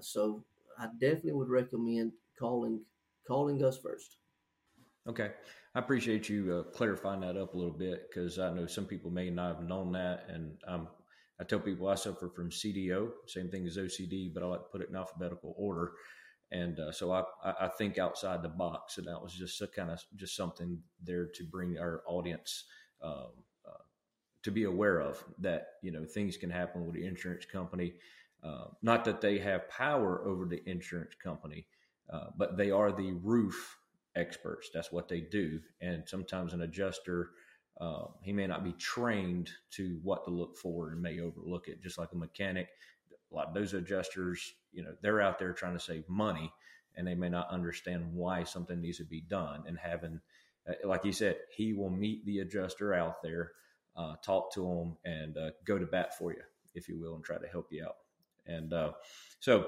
so 0.00 0.44
I 0.78 0.86
definitely 1.00 1.32
would 1.32 1.48
recommend 1.48 2.12
calling 2.38 2.80
calling 3.26 3.64
us 3.64 3.76
first. 3.76 4.16
Okay, 5.08 5.32
I 5.74 5.78
appreciate 5.78 6.28
you 6.28 6.64
clarifying 6.72 7.20
that 7.20 7.36
up 7.36 7.54
a 7.54 7.56
little 7.56 7.72
bit 7.72 8.08
because 8.08 8.38
I 8.38 8.52
know 8.52 8.66
some 8.66 8.84
people 8.84 9.10
may 9.10 9.30
not 9.30 9.56
have 9.56 9.68
known 9.68 9.92
that, 9.92 10.26
and 10.28 10.56
um, 10.66 10.88
I 11.40 11.44
tell 11.44 11.60
people 11.60 11.88
I 11.88 11.94
suffer 11.94 12.28
from 12.28 12.50
CDO, 12.50 13.10
same 13.26 13.48
thing 13.48 13.66
as 13.66 13.76
OCD, 13.76 14.32
but 14.32 14.42
I 14.42 14.46
like 14.46 14.64
to 14.64 14.68
put 14.70 14.82
it 14.82 14.88
in 14.88 14.96
alphabetical 14.96 15.54
order, 15.56 15.92
and 16.50 16.78
uh, 16.80 16.92
so 16.92 17.12
I, 17.12 17.22
I 17.44 17.68
think 17.68 17.98
outside 17.98 18.42
the 18.42 18.48
box, 18.48 18.98
and 18.98 19.06
that 19.06 19.22
was 19.22 19.34
just 19.34 19.62
kind 19.74 19.90
of 19.90 20.00
just 20.16 20.34
something 20.36 20.78
there 21.02 21.26
to 21.34 21.44
bring 21.44 21.78
our 21.78 22.02
audience. 22.06 22.64
Um, 23.02 23.28
uh, 23.66 23.82
to 24.42 24.50
be 24.50 24.64
aware 24.64 25.00
of 25.00 25.22
that, 25.38 25.66
you 25.82 25.92
know, 25.92 26.04
things 26.04 26.36
can 26.36 26.50
happen 26.50 26.84
with 26.84 26.94
the 26.94 27.06
insurance 27.06 27.44
company 27.44 27.94
uh, 28.42 28.66
not 28.82 29.04
that 29.04 29.20
they 29.20 29.38
have 29.38 29.68
power 29.68 30.26
over 30.26 30.46
the 30.46 30.62
insurance 30.68 31.14
company, 31.14 31.66
uh, 32.12 32.26
but 32.36 32.56
they 32.56 32.70
are 32.70 32.92
the 32.92 33.12
roof 33.22 33.78
experts. 34.14 34.70
That's 34.72 34.92
what 34.92 35.08
they 35.08 35.20
do. 35.20 35.60
And 35.80 36.08
sometimes 36.08 36.52
an 36.52 36.62
adjuster, 36.62 37.30
uh, 37.80 38.06
he 38.22 38.32
may 38.32 38.46
not 38.46 38.64
be 38.64 38.72
trained 38.72 39.50
to 39.70 39.98
what 40.02 40.24
to 40.24 40.30
look 40.30 40.56
for 40.56 40.90
and 40.90 41.00
may 41.00 41.20
overlook 41.20 41.68
it, 41.68 41.82
just 41.82 41.98
like 41.98 42.12
a 42.12 42.16
mechanic. 42.16 42.68
A 43.30 43.34
lot 43.34 43.48
of 43.48 43.54
those 43.54 43.74
adjusters, 43.74 44.54
you 44.72 44.82
know, 44.82 44.94
they're 45.02 45.20
out 45.20 45.38
there 45.38 45.52
trying 45.52 45.74
to 45.74 45.80
save 45.80 46.08
money 46.08 46.52
and 46.96 47.06
they 47.06 47.14
may 47.14 47.28
not 47.28 47.50
understand 47.50 48.12
why 48.12 48.42
something 48.42 48.80
needs 48.80 48.98
to 48.98 49.04
be 49.04 49.20
done. 49.20 49.62
And 49.66 49.78
having, 49.78 50.20
uh, 50.68 50.88
like 50.88 51.04
you 51.04 51.12
said, 51.12 51.36
he 51.54 51.72
will 51.72 51.90
meet 51.90 52.26
the 52.26 52.40
adjuster 52.40 52.94
out 52.94 53.22
there, 53.22 53.52
uh, 53.96 54.16
talk 54.24 54.52
to 54.54 54.66
him, 54.66 54.96
and 55.04 55.36
go 55.64 55.78
to 55.78 55.86
bat 55.86 56.18
for 56.18 56.32
you, 56.32 56.42
if 56.74 56.88
you 56.88 56.98
will, 56.98 57.14
and 57.14 57.22
try 57.22 57.38
to 57.38 57.46
help 57.46 57.68
you 57.70 57.84
out. 57.84 57.96
And 58.46 58.72
uh, 58.72 58.92
so 59.38 59.66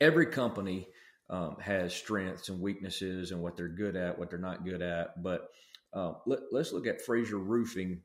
every 0.00 0.26
company 0.26 0.88
um, 1.30 1.56
has 1.60 1.94
strengths 1.94 2.48
and 2.48 2.60
weaknesses 2.60 3.30
and 3.30 3.40
what 3.40 3.56
they're 3.56 3.68
good 3.68 3.94
at, 3.94 4.18
what 4.18 4.30
they're 4.30 4.38
not 4.38 4.64
good 4.64 4.82
at. 4.82 5.22
But 5.22 5.50
uh, 5.92 6.14
let, 6.26 6.40
us 6.54 6.72
look 6.72 6.86
at 6.86 7.02
Fraser 7.02 7.38
Roofing. 7.38 8.00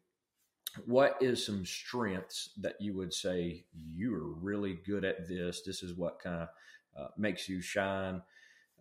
What 0.85 1.17
is 1.21 1.45
some 1.45 1.65
strengths 1.65 2.49
that 2.57 2.75
you 2.79 2.93
would 2.95 3.13
say 3.13 3.63
you 3.73 4.13
are 4.13 4.27
really 4.27 4.77
good 4.85 5.05
at 5.05 5.27
this? 5.27 5.61
This 5.61 5.81
is 5.81 5.93
what 5.93 6.19
kind 6.19 6.41
of 6.43 6.49
uh, 6.97 7.07
makes 7.17 7.47
you 7.47 7.61
shine. 7.61 8.21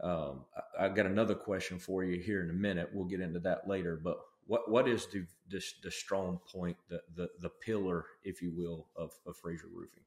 Um, 0.01 0.45
I, 0.79 0.85
have 0.85 0.95
got 0.95 1.07
another 1.07 1.35
question 1.35 1.79
for 1.79 2.05
you 2.05 2.21
here 2.21 2.43
in 2.43 2.51
a 2.51 2.55
minute. 2.55 2.91
We'll 2.93 3.07
get 3.07 3.21
into 3.21 3.41
that 3.41 3.69
later. 3.69 3.99
But 4.03 4.19
what 4.47 4.71
what 4.71 4.89
is 4.89 5.07
the 5.07 5.25
the, 5.49 5.63
the 5.83 5.91
strong 5.91 6.41
point, 6.53 6.77
the, 6.89 7.01
the 7.15 7.29
the 7.41 7.49
pillar, 7.49 8.05
if 8.25 8.43
you 8.43 8.53
will, 8.55 8.89
of, 8.97 9.13
of 9.27 9.37
Fraser 9.37 9.69
Roofing? 9.73 10.03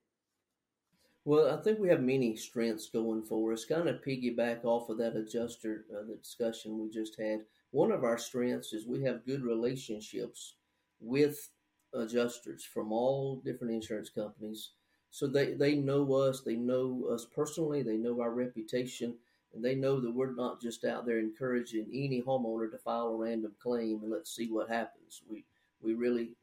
Well, 1.25 1.57
I 1.57 1.61
think 1.61 1.79
we 1.79 1.89
have 1.89 2.01
many 2.01 2.35
strengths 2.35 2.89
going 2.89 3.23
for 3.23 3.51
us. 3.51 3.65
Kind 3.65 3.89
of 3.89 4.01
piggyback 4.01 4.63
off 4.63 4.89
of 4.89 4.97
that 4.99 5.15
adjuster, 5.15 5.85
uh, 5.93 6.05
the 6.07 6.15
discussion 6.15 6.79
we 6.79 6.89
just 6.89 7.19
had. 7.19 7.41
One 7.71 7.91
of 7.91 8.03
our 8.03 8.17
strengths 8.17 8.73
is 8.73 8.85
we 8.87 9.03
have 9.03 9.25
good 9.25 9.43
relationships 9.43 10.55
with 10.99 11.49
adjusters 11.93 12.63
from 12.63 12.91
all 12.91 13.37
different 13.37 13.73
insurance 13.73 14.09
companies. 14.09 14.71
So 15.11 15.27
they, 15.27 15.53
they 15.53 15.75
know 15.75 16.11
us, 16.13 16.41
they 16.41 16.55
know 16.55 17.07
us 17.11 17.25
personally, 17.25 17.81
they 17.81 17.97
know 17.97 18.21
our 18.21 18.31
reputation, 18.31 19.17
and 19.53 19.63
they 19.63 19.73
know 19.75 19.99
that 19.99 20.11
we're 20.11 20.35
not 20.35 20.61
just 20.61 20.85
out 20.85 21.05
there 21.05 21.17
encouraging 21.19 21.87
any 21.91 22.21
homeowner 22.21 22.69
to 22.71 22.77
file 22.77 23.07
a 23.09 23.15
random 23.17 23.53
claim 23.61 24.01
and 24.03 24.11
let's 24.11 24.35
see 24.35 24.51
what 24.51 24.69
happens. 24.69 25.21
We 25.27 25.45
we 25.81 25.93
really 25.95 26.35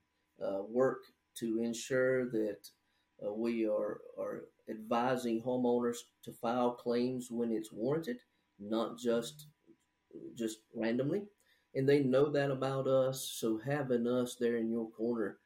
uh, 0.42 0.62
work 0.68 1.02
to 1.36 1.60
ensure 1.60 2.28
that 2.30 2.68
uh, 3.24 3.32
we 3.32 3.66
are 3.68 4.00
are 4.18 4.44
advising 4.68 5.42
homeowners 5.42 5.98
to 6.24 6.32
file 6.32 6.72
claims 6.72 7.30
when 7.30 7.52
it's 7.52 7.72
warranted, 7.72 8.18
not 8.58 8.98
just 8.98 9.46
just 10.34 10.58
randomly. 10.74 11.22
And 11.74 11.88
they 11.88 12.02
know 12.02 12.30
that 12.30 12.50
about 12.50 12.86
us, 12.86 13.22
so 13.22 13.58
having 13.58 14.06
us 14.06 14.36
there 14.36 14.56
in 14.56 14.70
your 14.70 14.88
corner 14.90 15.38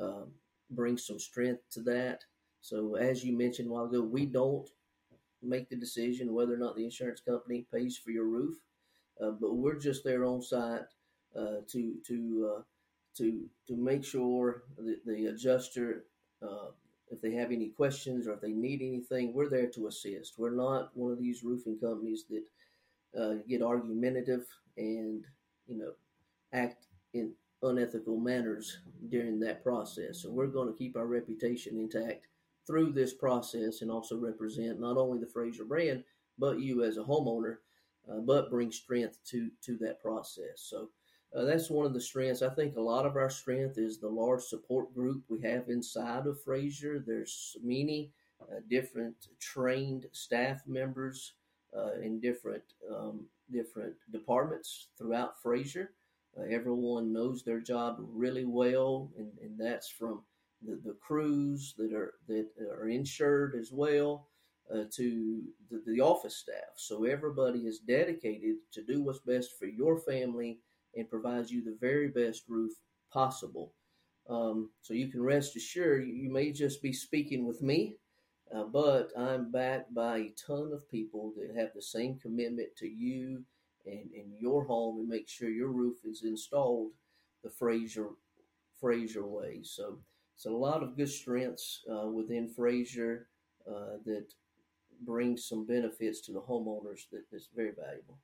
uh, 0.00 0.24
brings 0.70 1.06
some 1.06 1.18
strength 1.18 1.62
to 1.72 1.80
that. 1.82 2.24
So, 2.60 2.96
as 2.96 3.24
you 3.24 3.36
mentioned 3.36 3.68
a 3.68 3.72
while 3.72 3.86
ago, 3.86 4.02
we 4.02 4.26
don't 4.26 4.68
make 5.42 5.68
the 5.68 5.76
decision 5.76 6.34
whether 6.34 6.54
or 6.54 6.58
not 6.58 6.76
the 6.76 6.84
insurance 6.84 7.20
company 7.20 7.66
pays 7.72 7.96
for 7.96 8.10
your 8.10 8.26
roof, 8.26 8.56
uh, 9.22 9.30
but 9.30 9.54
we're 9.54 9.78
just 9.78 10.04
there 10.04 10.24
on 10.24 10.42
site 10.42 10.82
uh, 11.36 11.62
to 11.68 11.94
to 12.06 12.54
uh, 12.56 12.62
to 13.16 13.48
to 13.66 13.76
make 13.76 14.04
sure 14.04 14.64
that 14.76 15.04
the 15.06 15.26
adjuster 15.26 16.04
uh, 16.42 16.70
if 17.10 17.20
they 17.20 17.32
have 17.32 17.50
any 17.52 17.68
questions 17.68 18.26
or 18.26 18.34
if 18.34 18.40
they 18.40 18.52
need 18.52 18.82
anything, 18.82 19.32
we're 19.32 19.48
there 19.48 19.68
to 19.68 19.86
assist. 19.86 20.38
We're 20.38 20.50
not 20.50 20.96
one 20.96 21.10
of 21.10 21.18
these 21.18 21.42
roofing 21.42 21.78
companies 21.78 22.24
that 22.30 22.42
uh, 23.18 23.34
get 23.48 23.62
argumentative 23.62 24.46
and 24.76 25.24
you 25.66 25.78
know 25.78 25.92
act 26.52 26.86
in 27.14 27.32
unethical 27.62 28.18
manners 28.18 28.78
during 29.08 29.40
that 29.40 29.62
process. 29.62 30.22
So 30.22 30.30
we're 30.30 30.46
going 30.46 30.68
to 30.68 30.78
keep 30.78 30.96
our 30.96 31.06
reputation 31.06 31.76
intact 31.76 32.26
through 32.66 32.92
this 32.92 33.14
process 33.14 33.82
and 33.82 33.90
also 33.90 34.16
represent 34.16 34.80
not 34.80 34.96
only 34.96 35.18
the 35.18 35.26
Fraser 35.26 35.64
brand 35.64 36.04
but 36.38 36.60
you 36.60 36.84
as 36.84 36.98
a 36.98 37.02
homeowner, 37.02 37.56
uh, 38.08 38.20
but 38.20 38.50
bring 38.50 38.70
strength 38.70 39.18
to 39.24 39.50
to 39.62 39.76
that 39.78 40.00
process. 40.00 40.56
So 40.56 40.90
uh, 41.36 41.44
that's 41.44 41.70
one 41.70 41.86
of 41.86 41.92
the 41.92 42.00
strengths. 42.00 42.42
I 42.42 42.48
think 42.50 42.76
a 42.76 42.80
lot 42.80 43.04
of 43.04 43.16
our 43.16 43.30
strength 43.30 43.76
is 43.76 43.98
the 43.98 44.08
large 44.08 44.42
support 44.42 44.94
group 44.94 45.24
we 45.28 45.40
have 45.42 45.68
inside 45.68 46.26
of 46.26 46.42
Fraser. 46.42 47.02
There's 47.04 47.56
many 47.62 48.12
uh, 48.40 48.60
different 48.70 49.16
trained 49.40 50.06
staff 50.12 50.62
members 50.66 51.34
in 52.02 52.20
different 52.20 52.62
um, 52.94 53.26
different 53.50 53.94
departments 54.12 54.88
throughout 54.96 55.40
Fraser. 55.42 55.92
Uh, 56.38 56.44
everyone 56.50 57.12
knows 57.12 57.42
their 57.42 57.60
job 57.60 57.96
really 57.98 58.44
well, 58.44 59.10
and, 59.16 59.32
and 59.42 59.58
that's 59.58 59.88
from 59.88 60.22
the, 60.64 60.80
the 60.84 60.96
crews 61.00 61.74
that 61.78 61.92
are 61.92 62.14
that 62.28 62.46
are 62.70 62.88
insured 62.88 63.54
as 63.54 63.70
well. 63.72 64.28
Uh, 64.70 64.84
to 64.94 65.40
the, 65.70 65.82
the 65.86 65.98
office 65.98 66.36
staff. 66.36 66.76
So 66.76 67.04
everybody 67.04 67.60
is 67.60 67.78
dedicated 67.78 68.56
to 68.74 68.82
do 68.82 69.02
what's 69.02 69.20
best 69.20 69.58
for 69.58 69.64
your 69.64 69.98
family 69.98 70.58
and 70.94 71.08
provides 71.08 71.50
you 71.50 71.64
the 71.64 71.78
very 71.80 72.08
best 72.08 72.42
roof 72.48 72.72
possible. 73.10 73.72
Um, 74.28 74.68
so 74.82 74.92
you 74.92 75.08
can 75.08 75.22
rest 75.22 75.56
assured 75.56 76.06
you 76.06 76.30
may 76.30 76.52
just 76.52 76.82
be 76.82 76.92
speaking 76.92 77.46
with 77.46 77.62
me, 77.62 77.96
uh, 78.54 78.64
but 78.64 79.10
I'm 79.16 79.50
backed 79.50 79.94
by 79.94 80.18
a 80.18 80.34
ton 80.46 80.70
of 80.72 80.88
people 80.90 81.32
that 81.36 81.58
have 81.58 81.70
the 81.74 81.82
same 81.82 82.18
commitment 82.18 82.68
to 82.78 82.88
you 82.88 83.44
and, 83.86 84.10
and 84.12 84.32
your 84.38 84.64
home 84.64 84.98
and 85.00 85.08
make 85.08 85.28
sure 85.28 85.48
your 85.48 85.72
roof 85.72 85.98
is 86.04 86.24
installed 86.24 86.92
the 87.42 87.50
Fraser 87.50 88.08
Fraser 88.80 89.26
way. 89.26 89.60
So 89.62 89.98
it's 90.34 90.46
a 90.46 90.50
lot 90.50 90.82
of 90.82 90.96
good 90.96 91.08
strengths 91.08 91.82
uh, 91.90 92.08
within 92.08 92.48
Fraser 92.48 93.26
uh, 93.68 93.98
that 94.04 94.26
brings 95.04 95.46
some 95.46 95.66
benefits 95.66 96.20
to 96.22 96.32
the 96.32 96.40
homeowners 96.40 97.08
that 97.12 97.24
is 97.32 97.48
very 97.54 97.72
valuable 97.72 98.18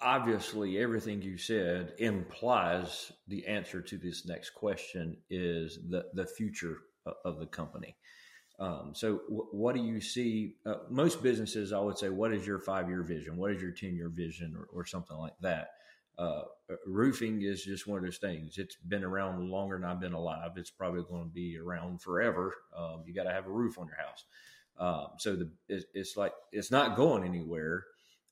obviously 0.00 0.78
everything 0.78 1.22
you 1.22 1.38
said 1.38 1.94
implies 1.98 3.12
the 3.28 3.46
answer 3.46 3.80
to 3.80 3.96
this 3.96 4.26
next 4.26 4.50
question 4.50 5.16
is 5.30 5.78
the 5.88 6.04
the 6.14 6.26
future 6.26 6.78
of 7.24 7.38
the 7.38 7.46
company 7.46 7.96
Um, 8.58 8.92
so, 8.94 9.20
w- 9.28 9.48
what 9.50 9.74
do 9.74 9.82
you 9.82 10.00
see? 10.00 10.56
Uh, 10.64 10.76
most 10.88 11.22
businesses, 11.22 11.72
I 11.72 11.78
would 11.80 11.98
say, 11.98 12.08
what 12.08 12.32
is 12.32 12.46
your 12.46 12.58
five 12.58 12.88
year 12.88 13.02
vision? 13.02 13.36
What 13.36 13.52
is 13.52 13.60
your 13.60 13.72
10 13.72 13.94
year 13.94 14.08
vision, 14.08 14.56
or, 14.56 14.66
or, 14.72 14.86
something 14.86 15.16
like 15.16 15.34
that? 15.42 15.72
Uh, 16.18 16.42
roofing 16.86 17.42
is 17.42 17.62
just 17.62 17.86
one 17.86 17.98
of 17.98 18.04
those 18.04 18.16
things. 18.16 18.56
It's 18.56 18.76
been 18.76 19.04
around 19.04 19.50
longer 19.50 19.76
than 19.78 19.84
I've 19.84 20.00
been 20.00 20.14
alive. 20.14 20.52
It's 20.56 20.70
probably 20.70 21.02
going 21.02 21.24
to 21.24 21.34
be 21.34 21.58
around 21.58 22.00
forever. 22.00 22.54
Um, 22.74 23.02
you 23.04 23.12
got 23.12 23.24
to 23.24 23.32
have 23.32 23.46
a 23.46 23.50
roof 23.50 23.78
on 23.78 23.86
your 23.86 23.96
house. 23.96 24.24
Um, 24.78 25.08
so 25.18 25.36
the 25.36 25.50
it, 25.68 25.84
it's 25.94 26.16
like 26.16 26.32
it's 26.52 26.70
not 26.70 26.96
going 26.96 27.24
anywhere. 27.24 27.84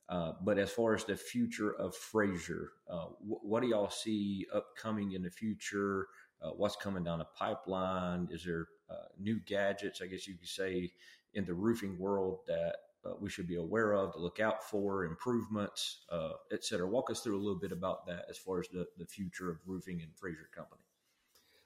Uh, 0.08 0.32
but 0.42 0.58
as 0.58 0.70
far 0.70 0.94
as 0.94 1.04
the 1.04 1.16
future 1.16 1.72
of 1.72 1.94
Fraser, 1.94 2.72
uh, 2.90 3.06
wh- 3.06 3.44
what 3.44 3.62
do 3.62 3.68
y'all 3.68 3.88
see 3.88 4.46
upcoming 4.52 5.12
in 5.12 5.22
the 5.22 5.30
future? 5.30 6.08
Uh, 6.42 6.50
what's 6.50 6.76
coming 6.76 7.04
down 7.04 7.20
the 7.20 7.26
pipeline? 7.38 8.28
Is 8.30 8.44
there 8.44 8.66
uh, 8.94 9.08
new 9.18 9.38
gadgets, 9.54 10.00
I 10.02 10.06
guess 10.06 10.26
you 10.28 10.34
could 10.40 10.54
say, 10.60 10.92
in 11.34 11.44
the 11.44 11.54
roofing 11.54 11.98
world 11.98 12.38
that 12.46 12.74
uh, 13.04 13.14
we 13.20 13.28
should 13.28 13.48
be 13.48 13.56
aware 13.56 13.92
of 14.00 14.12
to 14.12 14.18
look 14.18 14.40
out 14.40 14.60
for, 14.70 15.04
improvements, 15.04 16.04
uh, 16.10 16.34
et 16.52 16.62
cetera? 16.64 16.86
Walk 16.86 17.10
us 17.10 17.20
through 17.20 17.36
a 17.36 17.44
little 17.44 17.60
bit 17.66 17.72
about 17.72 18.06
that 18.06 18.24
as 18.30 18.38
far 18.38 18.60
as 18.60 18.68
the, 18.68 18.86
the 18.98 19.06
future 19.16 19.50
of 19.50 19.58
roofing 19.66 20.00
and 20.02 20.14
Fraser 20.14 20.48
Company. 20.54 20.82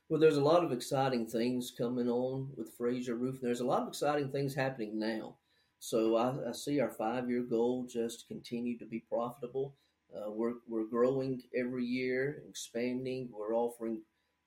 Well, 0.08 0.20
there's 0.20 0.38
a 0.38 0.50
lot 0.52 0.64
of 0.64 0.72
exciting 0.72 1.26
things 1.26 1.72
coming 1.76 2.08
on 2.08 2.48
with 2.56 2.72
Fraser 2.78 3.14
Roofing. 3.14 3.42
There's 3.42 3.60
a 3.60 3.66
lot 3.66 3.82
of 3.82 3.88
exciting 3.88 4.30
things 4.30 4.54
happening 4.54 4.98
now. 4.98 5.36
So 5.80 6.16
I, 6.16 6.48
I 6.48 6.52
see 6.52 6.80
our 6.80 6.90
five-year 6.90 7.42
goal 7.42 7.86
just 7.88 8.26
continue 8.26 8.78
to 8.78 8.86
be 8.86 9.00
profitable. 9.00 9.74
Uh, 10.16 10.30
we're 10.30 10.54
we're 10.66 10.86
growing 10.86 11.42
every 11.54 11.84
year, 11.84 12.42
expanding. 12.48 13.28
We're 13.30 13.54
offering 13.54 14.00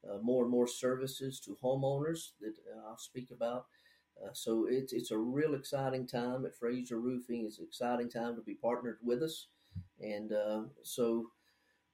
uh, 0.09 0.17
more 0.21 0.43
and 0.43 0.51
more 0.51 0.67
services 0.67 1.39
to 1.41 1.57
homeowners 1.63 2.31
that 2.41 2.55
uh, 2.75 2.89
I'll 2.89 2.97
speak 2.97 3.31
about. 3.31 3.65
Uh, 4.23 4.29
so 4.33 4.67
it's 4.69 4.93
it's 4.93 5.11
a 5.11 5.17
real 5.17 5.53
exciting 5.55 6.07
time 6.07 6.45
at 6.45 6.55
Fraser 6.55 6.99
Roofing. 6.99 7.45
It's 7.45 7.59
an 7.59 7.65
exciting 7.65 8.09
time 8.09 8.35
to 8.35 8.41
be 8.41 8.55
partnered 8.55 8.99
with 9.03 9.23
us, 9.23 9.47
and 9.99 10.31
uh, 10.33 10.63
so 10.83 11.27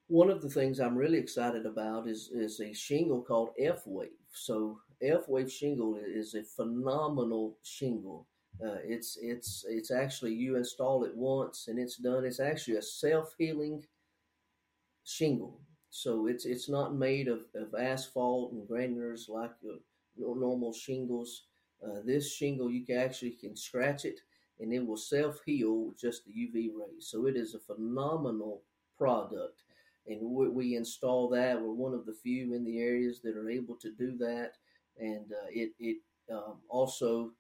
one 0.08 0.30
of 0.30 0.42
the 0.42 0.50
things 0.50 0.80
I'm 0.80 0.98
really 0.98 1.18
excited 1.18 1.66
about 1.66 2.08
is 2.08 2.30
is 2.34 2.60
a 2.60 2.74
shingle 2.74 3.22
called 3.22 3.50
F 3.60 3.84
Wave. 3.86 4.12
So 4.34 4.80
F 5.02 5.28
Wave 5.28 5.52
shingle 5.52 5.96
is 5.98 6.34
a 6.34 6.44
phenomenal 6.44 7.58
shingle. 7.64 8.28
Uh, 8.64 8.80
it's 8.84 9.18
it's 9.22 9.66
it's 9.68 9.92
actually 9.92 10.34
you 10.34 10.56
install 10.58 11.04
it 11.04 11.16
once 11.16 11.68
and 11.68 11.78
it's 11.80 11.98
done. 11.98 12.26
It's 12.26 12.40
actually 12.40 12.78
a 12.78 12.82
self 12.82 13.36
healing 13.38 13.84
shingle. 15.04 15.60
So 15.98 16.28
it's 16.28 16.46
it's 16.46 16.70
not 16.70 16.94
made 16.94 17.28
of, 17.28 17.40
of 17.56 17.74
asphalt 17.74 18.52
and 18.52 18.68
granulars 18.70 19.30
like 19.30 19.50
your 20.16 20.36
normal 20.36 20.72
shingles. 20.72 21.46
Uh, 21.84 22.02
this 22.06 22.32
shingle 22.36 22.70
you 22.70 22.86
can 22.86 22.98
actually 22.98 23.32
can 23.32 23.56
scratch 23.56 24.06
it 24.06 24.20
and 24.60 24.72
it 24.72 24.86
will 24.86 24.98
self 24.98 25.42
heal 25.44 25.86
with 25.86 26.00
just 26.00 26.22
the 26.26 26.32
UV 26.32 26.70
rays. 26.80 27.08
So 27.08 27.26
it 27.26 27.36
is 27.36 27.56
a 27.56 27.60
phenomenal 27.60 28.62
product, 28.96 29.64
and 30.06 30.22
we, 30.22 30.50
we, 30.50 30.76
install 30.76 31.30
that. 31.30 31.60
We're 31.60 31.74
one 31.74 31.96
of 31.96 32.06
the 32.06 32.14
few 32.14 32.54
in 32.54 32.64
the 32.64 32.80
areas 32.80 33.20
that 33.24 33.36
are 33.36 33.50
able 33.50 33.76
to 33.78 33.92
do 33.92 34.16
that, 34.20 34.52
and 35.00 35.32
uh, 35.32 35.50
it 35.50 35.72
it 35.80 35.98
um, 36.32 36.58
also 36.70 37.32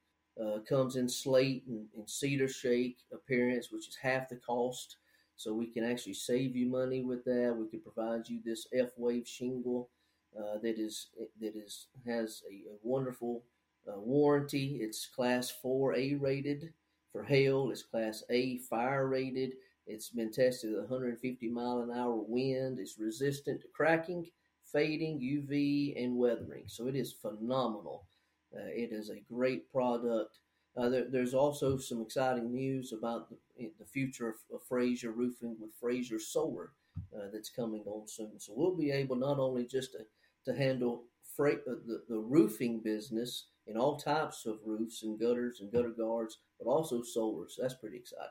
uh, 0.43 0.59
comes 0.67 0.95
in 0.95 1.07
slate 1.07 1.63
and, 1.67 1.85
and, 1.95 2.09
cedar 2.09 2.47
shake 2.47 2.97
appearance, 3.13 3.71
which 3.71 3.87
is 3.87 3.97
half 4.01 4.29
the 4.29 4.37
cost. 4.37 4.97
So 5.37 5.53
we 5.53 5.67
can 5.67 5.83
actually 5.83 6.15
save 6.15 6.55
you 6.55 6.65
money 6.65 7.03
with 7.03 7.23
that. 7.25 7.55
We 7.57 7.67
can 7.67 7.79
provide 7.79 8.27
you 8.27 8.39
this 8.43 8.67
F 8.73 8.89
wave 8.97 9.27
shingle 9.27 9.89
uh, 10.37 10.57
that 10.61 10.77
is 10.77 11.07
that 11.39 11.55
is 11.55 11.87
has 12.05 12.43
a, 12.49 12.69
a 12.69 12.75
wonderful 12.83 13.43
uh, 13.87 13.99
warranty. 13.99 14.79
It's 14.81 15.07
Class 15.07 15.53
4A 15.63 16.21
rated 16.21 16.73
for 17.11 17.23
hail. 17.23 17.69
It's 17.71 17.83
Class 17.83 18.23
A 18.29 18.57
fire 18.57 19.07
rated. 19.07 19.53
It's 19.85 20.09
been 20.09 20.31
tested 20.31 20.73
at 20.73 20.79
150 20.79 21.49
mile 21.49 21.79
an 21.79 21.91
hour 21.91 22.15
wind. 22.15 22.79
It's 22.79 22.99
resistant 22.99 23.61
to 23.61 23.67
cracking, 23.73 24.25
fading, 24.65 25.19
UV, 25.19 26.03
and 26.03 26.17
weathering. 26.17 26.65
So 26.67 26.87
it 26.87 26.95
is 26.95 27.13
phenomenal. 27.13 28.05
Uh, 28.53 28.67
it 28.67 28.91
is 28.91 29.09
a 29.09 29.23
great 29.31 29.71
product. 29.71 30.39
Uh, 30.77 30.89
there, 30.89 31.05
there's 31.09 31.33
also 31.33 31.77
some 31.77 32.01
exciting 32.01 32.51
news 32.51 32.93
about 32.93 33.29
the, 33.29 33.71
the 33.79 33.85
future 33.85 34.29
of, 34.29 34.35
of 34.53 34.61
Fraser 34.67 35.11
Roofing 35.11 35.55
with 35.59 35.71
Fraser 35.79 36.19
Solar 36.19 36.71
uh, 37.15 37.27
that's 37.33 37.49
coming 37.49 37.83
on 37.87 38.07
soon. 38.07 38.39
So 38.39 38.53
we'll 38.55 38.75
be 38.75 38.91
able 38.91 39.15
not 39.15 39.39
only 39.39 39.65
just 39.65 39.93
to, 39.93 39.99
to 40.45 40.57
handle 40.57 41.05
uh, 41.39 41.45
the, 41.65 42.03
the 42.07 42.17
roofing 42.17 42.81
business 42.83 43.47
in 43.65 43.77
all 43.77 43.97
types 43.97 44.45
of 44.45 44.59
roofs 44.65 45.03
and 45.03 45.19
gutters 45.19 45.59
and 45.61 45.71
gutter 45.71 45.89
guards, 45.89 46.37
but 46.59 46.69
also 46.69 47.01
solar. 47.01 47.47
So 47.49 47.61
that's 47.61 47.75
pretty 47.75 47.97
exciting. 47.97 48.29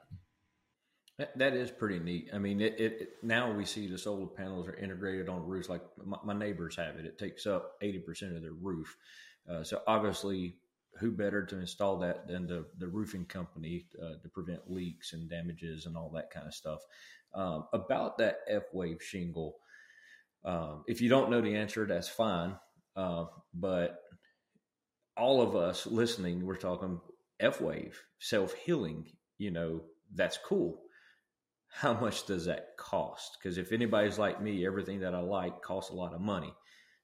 That, 1.19 1.39
that 1.39 1.55
is 1.55 1.71
pretty 1.71 1.99
neat. 1.99 2.31
I 2.35 2.39
mean, 2.39 2.61
it, 2.61 2.79
it, 2.79 3.09
now 3.23 3.51
we 3.51 3.65
see 3.65 3.87
the 3.87 3.97
solar 3.97 4.27
panels 4.27 4.69
are 4.69 4.75
integrated 4.75 5.29
on 5.29 5.47
roofs. 5.47 5.69
Like 5.69 5.83
my, 6.05 6.19
my 6.25 6.35
neighbors 6.35 6.77
have 6.77 6.97
it; 6.97 7.07
it 7.07 7.19
takes 7.19 7.47
up 7.47 7.73
eighty 7.81 7.99
percent 7.99 8.37
of 8.37 8.43
their 8.43 8.53
roof. 8.53 8.97
Uh, 9.51 9.65
so 9.65 9.81
obviously, 9.87 10.57
who 10.99 11.11
better 11.11 11.45
to 11.45 11.59
install 11.59 11.99
that 11.99 12.27
than 12.27 12.47
the, 12.47 12.67
the 12.79 12.89
roofing 12.89 13.25
company 13.25 13.87
uh, 14.03 14.21
to 14.23 14.29
prevent 14.29 14.71
leaks 14.71 15.13
and 15.13 15.29
damages 15.29 15.87
and 15.87 15.97
all 15.97 16.11
that 16.15 16.31
kind 16.31 16.47
of 16.47 16.55
stuff. 16.55 16.81
Um, 17.35 17.67
about 17.73 18.19
that 18.19 18.39
F 18.49 18.65
wave 18.73 19.03
shingle, 19.03 19.57
um, 20.45 20.85
if 20.87 21.01
you 21.01 21.09
don't 21.09 21.31
know 21.31 21.41
the 21.41 21.57
answer, 21.57 21.87
that's 21.87 22.09
fine. 22.09 22.57
Uh, 22.95 23.27
but 23.53 23.99
all 25.17 25.43
of 25.43 25.57
us 25.57 25.87
listening, 25.87 26.45
we're 26.45 26.57
talking 26.57 27.01
F 27.41 27.61
wave, 27.61 28.01
self 28.21 28.55
healing, 28.55 29.05
you 29.39 29.51
know, 29.51 29.83
that's 30.15 30.39
cool. 30.39 30.81
How 31.69 31.93
much 31.93 32.27
does 32.27 32.47
that 32.47 32.77
cost? 32.79 33.37
Because 33.39 33.59
if 33.59 33.73
anybody's 33.73 34.19
like 34.19 34.41
me, 34.41 34.67
everything 34.67 35.01
that 35.01 35.15
I 35.15 35.21
like 35.21 35.61
costs 35.63 35.91
a 35.91 35.95
lot 35.95 36.15
of 36.15 36.21
money. 36.21 36.55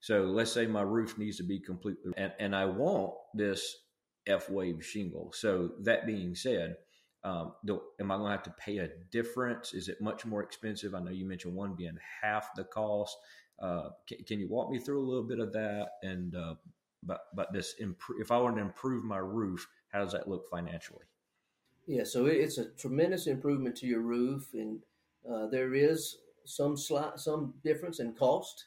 So 0.01 0.23
let's 0.23 0.51
say 0.51 0.67
my 0.67 0.83
roof 0.83 1.19
needs 1.19 1.37
to 1.37 1.45
be 1.45 1.61
completely, 1.61 2.13
and, 2.17 2.33
and 2.41 2.57
I 2.57 2.65
want 2.65 3.13
this 3.35 3.77
F 4.27 4.49
wave 4.51 4.85
shingle. 4.85 5.33
So 5.35 5.73
that 5.81 6.07
being 6.07 6.35
said, 6.35 6.77
um, 7.25 7.55
am 8.01 8.11
I 8.11 8.17
going 8.17 8.27
to 8.27 8.31
have 8.31 8.43
to 8.45 8.55
pay 8.59 8.79
a 8.79 8.89
difference? 9.11 9.75
Is 9.75 9.89
it 9.89 10.01
much 10.01 10.25
more 10.27 10.43
expensive? 10.43 10.95
I 10.95 11.01
know 11.01 11.11
you 11.11 11.25
mentioned 11.25 11.55
one 11.55 11.75
being 11.75 11.97
half 12.23 12.55
the 12.55 12.65
cost. 12.65 13.17
Uh, 13.61 13.91
can, 14.09 14.19
can, 14.25 14.41
you 14.41 14.49
walk 14.49 14.71
me 14.71 14.81
through 14.81 15.01
a 15.01 15.07
little 15.07 15.23
bit 15.23 15.39
of 15.39 15.53
that? 15.53 15.91
And 16.03 16.35
uh, 16.35 16.55
but 17.03 17.21
but 17.35 17.53
this 17.53 17.75
imp- 17.81 18.01
if 18.19 18.33
I 18.33 18.39
want 18.39 18.57
to 18.57 18.63
improve 18.63 19.05
my 19.05 19.19
roof, 19.19 19.69
how 19.93 20.01
does 20.01 20.13
that 20.13 20.29
look 20.29 20.49
financially? 20.51 21.05
Yeah, 21.87 22.05
so 22.05 22.27
it's 22.27 22.59
a 22.59 22.71
tremendous 22.71 23.27
improvement 23.27 23.77
to 23.77 23.87
your 23.87 24.01
roof, 24.01 24.49
and 24.55 24.81
uh, 25.29 25.47
there 25.47 25.75
is 25.75 26.19
some 26.45 26.77
slight 26.77 27.19
some 27.19 27.55
difference 27.63 28.01
in 28.01 28.15
cost. 28.15 28.67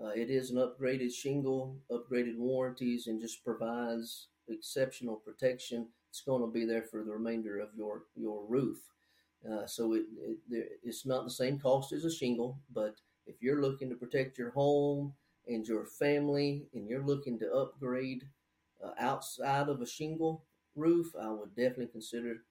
Uh, 0.00 0.10
it 0.10 0.30
is 0.30 0.50
an 0.50 0.58
upgraded 0.58 1.12
shingle, 1.12 1.76
upgraded 1.90 2.36
warranties, 2.36 3.08
and 3.08 3.20
just 3.20 3.44
provides 3.44 4.28
exceptional 4.48 5.16
protection. 5.16 5.88
It's 6.10 6.22
going 6.22 6.42
to 6.42 6.48
be 6.52 6.64
there 6.64 6.82
for 6.82 7.04
the 7.04 7.12
remainder 7.12 7.58
of 7.60 7.68
your 7.76 8.04
your 8.16 8.44
roof. 8.46 8.78
Uh, 9.48 9.66
so 9.66 9.94
it, 9.94 10.02
it, 10.50 10.80
it's 10.82 11.06
not 11.06 11.24
the 11.24 11.30
same 11.30 11.58
cost 11.58 11.92
as 11.92 12.04
a 12.04 12.10
shingle, 12.10 12.58
but 12.72 12.96
if 13.26 13.36
you're 13.40 13.60
looking 13.60 13.88
to 13.88 13.94
protect 13.94 14.36
your 14.36 14.50
home 14.50 15.14
and 15.46 15.66
your 15.66 15.86
family, 15.86 16.66
and 16.74 16.88
you're 16.88 17.04
looking 17.06 17.38
to 17.38 17.50
upgrade 17.52 18.24
uh, 18.84 18.90
outside 18.98 19.68
of 19.68 19.80
a 19.80 19.86
shingle 19.86 20.44
roof, 20.74 21.12
I 21.20 21.30
would 21.30 21.54
definitely 21.54 21.86
consider 21.88 22.44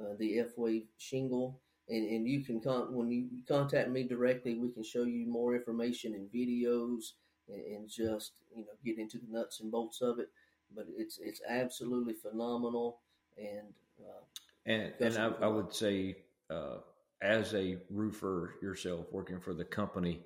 uh, 0.00 0.14
the 0.18 0.38
F 0.40 0.56
Wave 0.56 0.86
shingle 0.98 1.60
and, 1.88 2.08
and 2.08 2.28
you 2.28 2.44
can 2.44 2.60
con- 2.60 2.94
when 2.94 3.10
you 3.10 3.28
contact 3.48 3.90
me 3.90 4.04
directly, 4.04 4.54
we 4.54 4.70
can 4.70 4.84
show 4.84 5.04
you 5.04 5.26
more 5.26 5.54
information 5.56 6.14
and 6.14 6.30
videos 6.30 7.12
and, 7.48 7.60
and 7.74 7.88
just 7.88 8.32
you 8.54 8.62
know 8.62 8.72
get 8.84 8.98
into 8.98 9.18
the 9.18 9.26
nuts 9.30 9.60
and 9.60 9.70
bolts 9.70 10.00
of 10.00 10.18
it. 10.18 10.28
But 10.74 10.86
it's 10.96 11.18
it's 11.20 11.40
absolutely 11.48 12.14
phenomenal 12.14 13.00
and 13.36 13.74
uh, 14.00 14.22
and 14.66 14.92
and 15.00 15.18
I, 15.18 15.44
I, 15.44 15.48
would 15.48 15.72
say 15.74 16.16
uh, 16.50 16.78
as 17.22 17.54
a 17.54 17.78
roofer 17.90 18.54
yourself 18.62 19.06
working 19.10 19.40
for 19.40 19.54
the 19.54 19.64
company. 19.64 20.20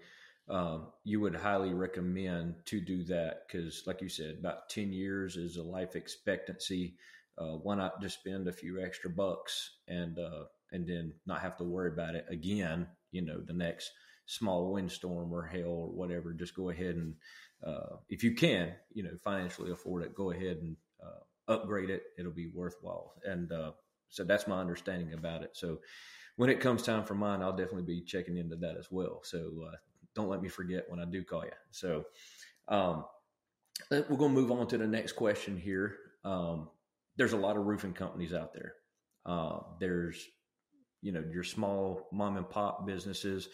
Um, 0.46 0.88
you 1.04 1.20
would 1.20 1.34
highly 1.34 1.72
recommend 1.72 2.56
to 2.66 2.78
do 2.78 3.02
that 3.04 3.46
because, 3.46 3.84
like 3.86 4.02
you 4.02 4.10
said, 4.10 4.36
about 4.40 4.68
10 4.68 4.92
years 4.92 5.36
is 5.36 5.56
a 5.56 5.62
life 5.62 5.96
expectancy. 5.96 6.96
Uh, 7.38 7.56
why 7.62 7.74
not 7.76 8.02
just 8.02 8.20
spend 8.20 8.46
a 8.46 8.52
few 8.52 8.84
extra 8.84 9.08
bucks 9.08 9.78
and 9.88 10.18
uh, 10.18 10.44
and 10.72 10.86
then 10.86 11.14
not 11.24 11.40
have 11.40 11.56
to 11.56 11.64
worry 11.64 11.88
about 11.88 12.14
it 12.14 12.26
again, 12.28 12.86
you 13.10 13.22
know, 13.22 13.40
the 13.40 13.54
next 13.54 13.90
small 14.26 14.72
windstorm 14.72 15.32
or 15.32 15.44
hail 15.44 15.68
or 15.68 15.88
whatever. 15.88 16.32
Just 16.32 16.56
go 16.56 16.70
ahead 16.70 16.96
and, 16.96 17.14
uh, 17.66 17.96
if 18.08 18.22
you 18.22 18.34
can, 18.34 18.72
you 18.92 19.02
know, 19.02 19.10
financially 19.22 19.70
afford 19.70 20.02
it, 20.02 20.14
go 20.14 20.30
ahead 20.30 20.58
and 20.58 20.76
uh, 21.02 21.52
upgrade 21.52 21.90
it. 21.90 22.02
It'll 22.18 22.32
be 22.32 22.50
worthwhile. 22.54 23.14
And 23.24 23.50
uh, 23.52 23.72
so 24.08 24.24
that's 24.24 24.46
my 24.46 24.60
understanding 24.60 25.12
about 25.14 25.42
it. 25.42 25.50
So 25.54 25.78
when 26.36 26.50
it 26.50 26.60
comes 26.60 26.82
time 26.82 27.04
for 27.04 27.14
mine, 27.14 27.42
I'll 27.42 27.56
definitely 27.56 27.82
be 27.82 28.02
checking 28.02 28.36
into 28.36 28.56
that 28.56 28.76
as 28.76 28.88
well. 28.90 29.20
So 29.22 29.50
uh, 29.66 29.76
don't 30.14 30.28
let 30.28 30.42
me 30.42 30.48
forget 30.48 30.84
when 30.88 31.00
I 31.00 31.04
do 31.04 31.22
call 31.24 31.44
you. 31.44 31.50
So 31.70 32.04
um, 32.68 33.04
we're 33.90 34.02
going 34.02 34.34
to 34.34 34.40
move 34.40 34.50
on 34.50 34.66
to 34.68 34.78
the 34.78 34.86
next 34.86 35.12
question 35.12 35.56
here. 35.56 35.96
Um, 36.24 36.68
there's 37.16 37.32
a 37.32 37.38
lot 37.38 37.56
of 37.56 37.66
roofing 37.66 37.92
companies 37.92 38.34
out 38.34 38.52
there. 38.52 38.74
Uh, 39.26 39.58
there's, 39.80 40.26
you 41.02 41.12
know, 41.12 41.22
your 41.32 41.44
small 41.44 42.08
mom 42.12 42.36
and 42.36 42.48
pop 42.48 42.86
businesses. 42.86 43.48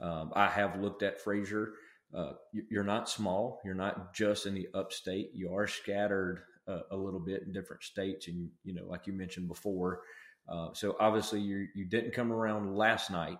Um, 0.00 0.32
I 0.34 0.48
have 0.48 0.80
looked 0.80 1.02
at 1.02 1.20
Fraser. 1.20 1.74
Uh, 2.14 2.32
you're 2.52 2.84
not 2.84 3.08
small. 3.08 3.60
You're 3.64 3.74
not 3.74 4.14
just 4.14 4.46
in 4.46 4.54
the 4.54 4.68
upstate. 4.74 5.30
You 5.34 5.54
are 5.54 5.66
scattered 5.66 6.40
uh, 6.66 6.80
a 6.90 6.96
little 6.96 7.20
bit 7.20 7.42
in 7.42 7.52
different 7.52 7.82
states, 7.82 8.28
and 8.28 8.50
you 8.64 8.74
know, 8.74 8.86
like 8.86 9.06
you 9.06 9.12
mentioned 9.12 9.48
before. 9.48 10.00
Uh, 10.48 10.68
so 10.72 10.96
obviously, 11.00 11.40
you 11.40 11.66
you 11.74 11.84
didn't 11.84 12.12
come 12.12 12.32
around 12.32 12.76
last 12.76 13.10
night. 13.10 13.38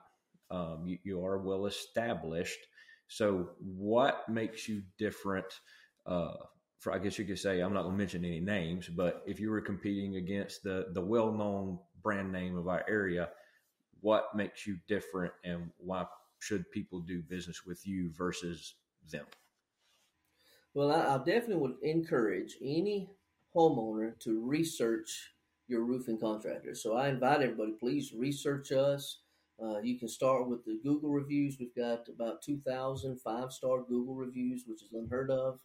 Um, 0.50 0.84
you, 0.86 0.98
you 1.04 1.24
are 1.24 1.38
well 1.38 1.66
established. 1.66 2.58
So, 3.08 3.50
what 3.58 4.28
makes 4.28 4.68
you 4.68 4.82
different? 4.98 5.46
Uh, 6.06 6.34
for 6.78 6.92
I 6.92 6.98
guess 6.98 7.18
you 7.18 7.24
could 7.24 7.38
say 7.38 7.60
I'm 7.60 7.72
not 7.72 7.82
going 7.82 7.94
to 7.94 7.98
mention 7.98 8.24
any 8.24 8.40
names, 8.40 8.88
but 8.88 9.22
if 9.26 9.40
you 9.40 9.50
were 9.50 9.60
competing 9.60 10.16
against 10.16 10.62
the 10.62 10.86
the 10.92 11.00
well 11.00 11.32
known 11.32 11.78
brand 12.02 12.30
name 12.32 12.56
of 12.56 12.68
our 12.68 12.84
area, 12.88 13.30
what 14.00 14.34
makes 14.34 14.66
you 14.66 14.78
different, 14.86 15.32
and 15.44 15.70
why 15.78 16.06
should 16.38 16.70
people 16.70 17.00
do 17.00 17.22
business 17.22 17.64
with 17.66 17.86
you 17.86 18.10
versus 18.16 18.74
them? 19.10 19.26
Well, 20.74 20.92
I, 20.92 21.14
I 21.14 21.18
definitely 21.18 21.56
would 21.56 21.76
encourage 21.82 22.56
any 22.62 23.10
homeowner 23.54 24.18
to 24.20 24.44
research 24.44 25.32
your 25.66 25.82
roofing 25.82 26.18
contractor. 26.18 26.74
So 26.74 26.96
I 26.96 27.08
invite 27.08 27.42
everybody, 27.42 27.72
please 27.72 28.12
research 28.12 28.72
us. 28.72 29.20
Uh, 29.62 29.80
you 29.80 29.98
can 29.98 30.08
start 30.08 30.48
with 30.48 30.64
the 30.64 30.78
Google 30.82 31.10
reviews. 31.10 31.56
We've 31.58 31.74
got 31.74 32.08
about 32.08 32.42
2,000 32.42 33.20
five 33.20 33.52
star 33.52 33.82
Google 33.82 34.14
reviews, 34.14 34.64
which 34.66 34.82
is 34.82 34.92
unheard 34.92 35.30
of. 35.30 35.58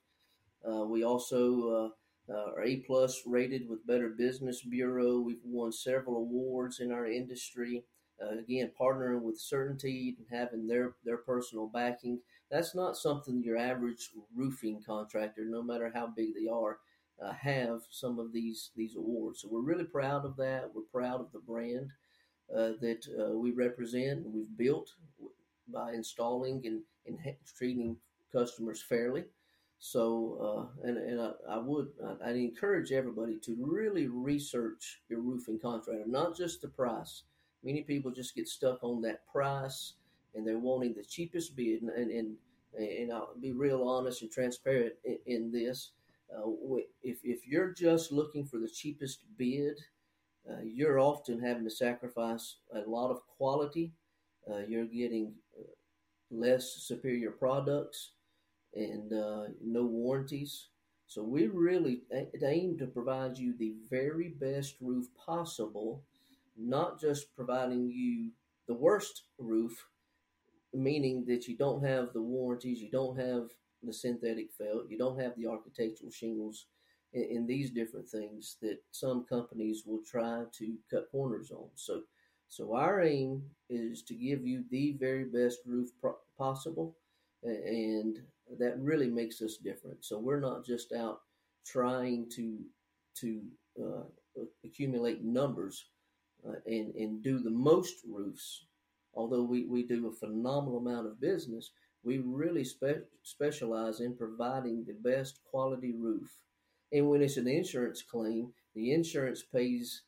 Uh, 0.68 0.86
we 0.86 1.04
also 1.04 1.92
uh, 2.30 2.34
uh, 2.34 2.52
are 2.56 2.64
A 2.64 2.78
plus 2.78 3.22
rated 3.26 3.70
with 3.70 3.86
Better 3.86 4.10
Business 4.10 4.62
Bureau. 4.64 5.20
We've 5.20 5.44
won 5.44 5.72
several 5.72 6.18
awards 6.18 6.80
in 6.80 6.92
our 6.92 7.06
industry. 7.06 7.84
Uh, 8.22 8.38
again, 8.38 8.72
partnering 8.80 9.22
with 9.22 9.40
CertainTeed 9.40 10.18
and 10.18 10.28
having 10.32 10.68
their 10.68 10.96
their 11.04 11.18
personal 11.18 11.68
backing. 11.68 12.20
That's 12.52 12.76
not 12.76 12.98
something 12.98 13.42
your 13.44 13.58
average 13.58 14.12
roofing 14.36 14.82
contractor, 14.86 15.46
no 15.46 15.64
matter 15.64 15.92
how 15.94 16.08
big 16.08 16.36
they 16.36 16.48
are, 16.48 16.78
uh, 17.22 17.32
have 17.34 17.82
some 17.90 18.20
of 18.20 18.32
these 18.32 18.72
these 18.76 18.96
awards. 18.96 19.42
So 19.42 19.50
we're 19.52 19.62
really 19.62 19.86
proud 19.86 20.26
of 20.26 20.36
that. 20.38 20.70
We're 20.74 20.84
proud 20.92 21.20
of 21.20 21.32
the 21.32 21.40
brand 21.40 21.92
uh, 22.56 22.74
that 22.82 23.06
uh, 23.20 23.38
we 23.38 23.52
represent 23.52 24.26
and 24.26 24.34
we've 24.34 24.58
built 24.58 24.92
by 25.68 25.94
installing 25.94 26.62
and, 26.66 26.82
and 27.08 27.36
treating 27.58 27.98
customers 28.32 28.82
fairly. 28.82 29.24
So, 29.80 30.70
uh, 30.84 30.88
and, 30.88 30.98
and 30.98 31.22
I, 31.22 31.32
I 31.50 31.58
would, 31.58 31.90
I, 32.24 32.28
would 32.28 32.38
encourage 32.38 32.92
everybody 32.92 33.38
to 33.44 33.56
really 33.60 34.08
research 34.08 35.02
your 35.10 35.20
roofing 35.20 35.60
contractor, 35.60 36.06
not 36.08 36.38
just 36.38 36.62
the 36.62 36.70
price. 36.70 37.24
Many 37.64 37.82
people 37.82 38.12
just 38.12 38.36
get 38.36 38.48
stuck 38.48 38.84
on 38.84 39.02
that 39.02 39.26
price 39.28 39.94
and 40.36 40.46
they're 40.46 40.60
wanting 40.60 40.94
the 40.94 41.04
cheapest 41.04 41.56
bid. 41.56 41.82
And, 41.82 41.90
and, 41.90 42.12
and, 42.12 42.36
and 42.78 43.14
I'll 43.14 43.36
be 43.40 43.52
real 43.52 43.88
honest 43.88 44.22
and 44.22 44.32
transparent 44.32 44.94
in, 45.06 45.18
in 45.26 45.52
this. 45.52 45.92
Uh, 46.36 46.50
if, 47.04 47.20
if 47.24 47.48
you're 47.48 47.72
just 47.72 48.12
looking 48.12 48.46
for 48.46 48.58
the 48.58 48.70
cheapest 48.70 49.20
bid, 49.38 49.80
uh, 50.50 50.62
you're 50.64 51.00
often 51.00 51.40
having 51.40 51.64
to 51.64 51.70
sacrifice 51.70 52.58
a 52.74 52.80
lot 52.90 53.12
of 53.12 53.26
quality. 53.38 53.94
Uh, 54.50 54.60
you're 54.68 54.86
getting 54.86 55.34
uh, 55.58 55.64
less 56.32 56.74
superior 56.82 57.32
products 57.32 58.12
and 58.76 59.14
uh, 59.14 59.44
no 59.64 59.84
warranties. 59.84 60.68
So 61.06 61.22
we 61.22 61.48
really 61.48 62.02
aim 62.44 62.78
to 62.80 62.88
provide 62.88 63.38
you 63.38 63.54
the 63.58 63.76
very 63.90 64.30
best 64.30 64.76
roof 64.82 65.08
possible, 65.16 66.02
not 66.58 67.00
just 67.00 67.36
providing 67.36 67.90
you 67.90 68.32
the 68.68 68.74
worst 68.74 69.24
roof, 69.38 69.86
meaning 70.74 71.26
that 71.28 71.48
you 71.48 71.58
don't 71.58 71.84
have 71.84 72.14
the 72.14 72.22
warranties, 72.22 72.82
you 72.82 72.90
don't 72.90 73.18
have 73.18 73.50
the 73.84 73.94
synthetic 73.94 74.52
felt, 74.58 74.90
you 74.90 74.98
don't 74.98 75.20
have 75.20 75.36
the 75.36 75.48
architectural 75.48 76.12
shingles, 76.12 76.68
and, 77.14 77.48
these 77.48 77.70
different 77.70 78.08
things 78.08 78.58
that 78.62 78.78
some 78.92 79.26
companies 79.26 79.84
will 79.86 80.02
try 80.04 80.44
to 80.52 80.76
cut 80.90 81.12
corners 81.12 81.52
on. 81.52 81.68
So, 81.76 82.02
so 82.48 82.74
our 82.76 83.04
aim 83.04 83.44
is 83.70 84.02
to 84.04 84.16
give 84.16 84.46
you 84.46 84.64
the 84.72 84.94
very 85.00 85.26
best 85.26 85.60
roof 85.66 85.90
possible, 86.38 86.96
and 87.44 88.20
that 88.58 88.80
really 88.80 89.10
makes 89.10 89.42
us 89.42 89.58
different. 89.58 90.04
So 90.04 90.18
we're 90.18 90.40
not 90.40 90.66
just 90.66 90.92
out 90.92 91.22
trying 91.66 92.30
to 92.36 92.60
to 93.16 93.42
uh, 93.80 94.44
accumulate 94.66 95.24
numbers 95.24 95.86
uh, 96.48 96.60
and 96.66 96.94
and 96.96 97.24
do 97.24 97.40
the 97.40 97.50
most 97.50 97.96
roofs. 98.08 98.66
Although 99.16 99.44
we, 99.44 99.66
we 99.66 99.84
do 99.84 100.08
a 100.08 100.12
phenomenal 100.12 100.78
amount 100.80 101.08
of 101.08 101.22
business, 101.22 101.72
we 102.04 102.18
really 102.18 102.64
spe- 102.64 103.08
specialize 103.22 104.00
in 104.00 104.16
providing 104.16 104.84
the 104.86 104.94
best 104.94 105.40
quality 105.50 105.94
roof. 105.94 106.32
And 106.92 107.10
when 107.10 107.22
it's 107.22 107.38
an 107.38 107.48
insurance 107.48 108.02
claim, 108.02 108.54
the 108.76 108.92
insurance 108.92 109.44
pays 109.44 110.02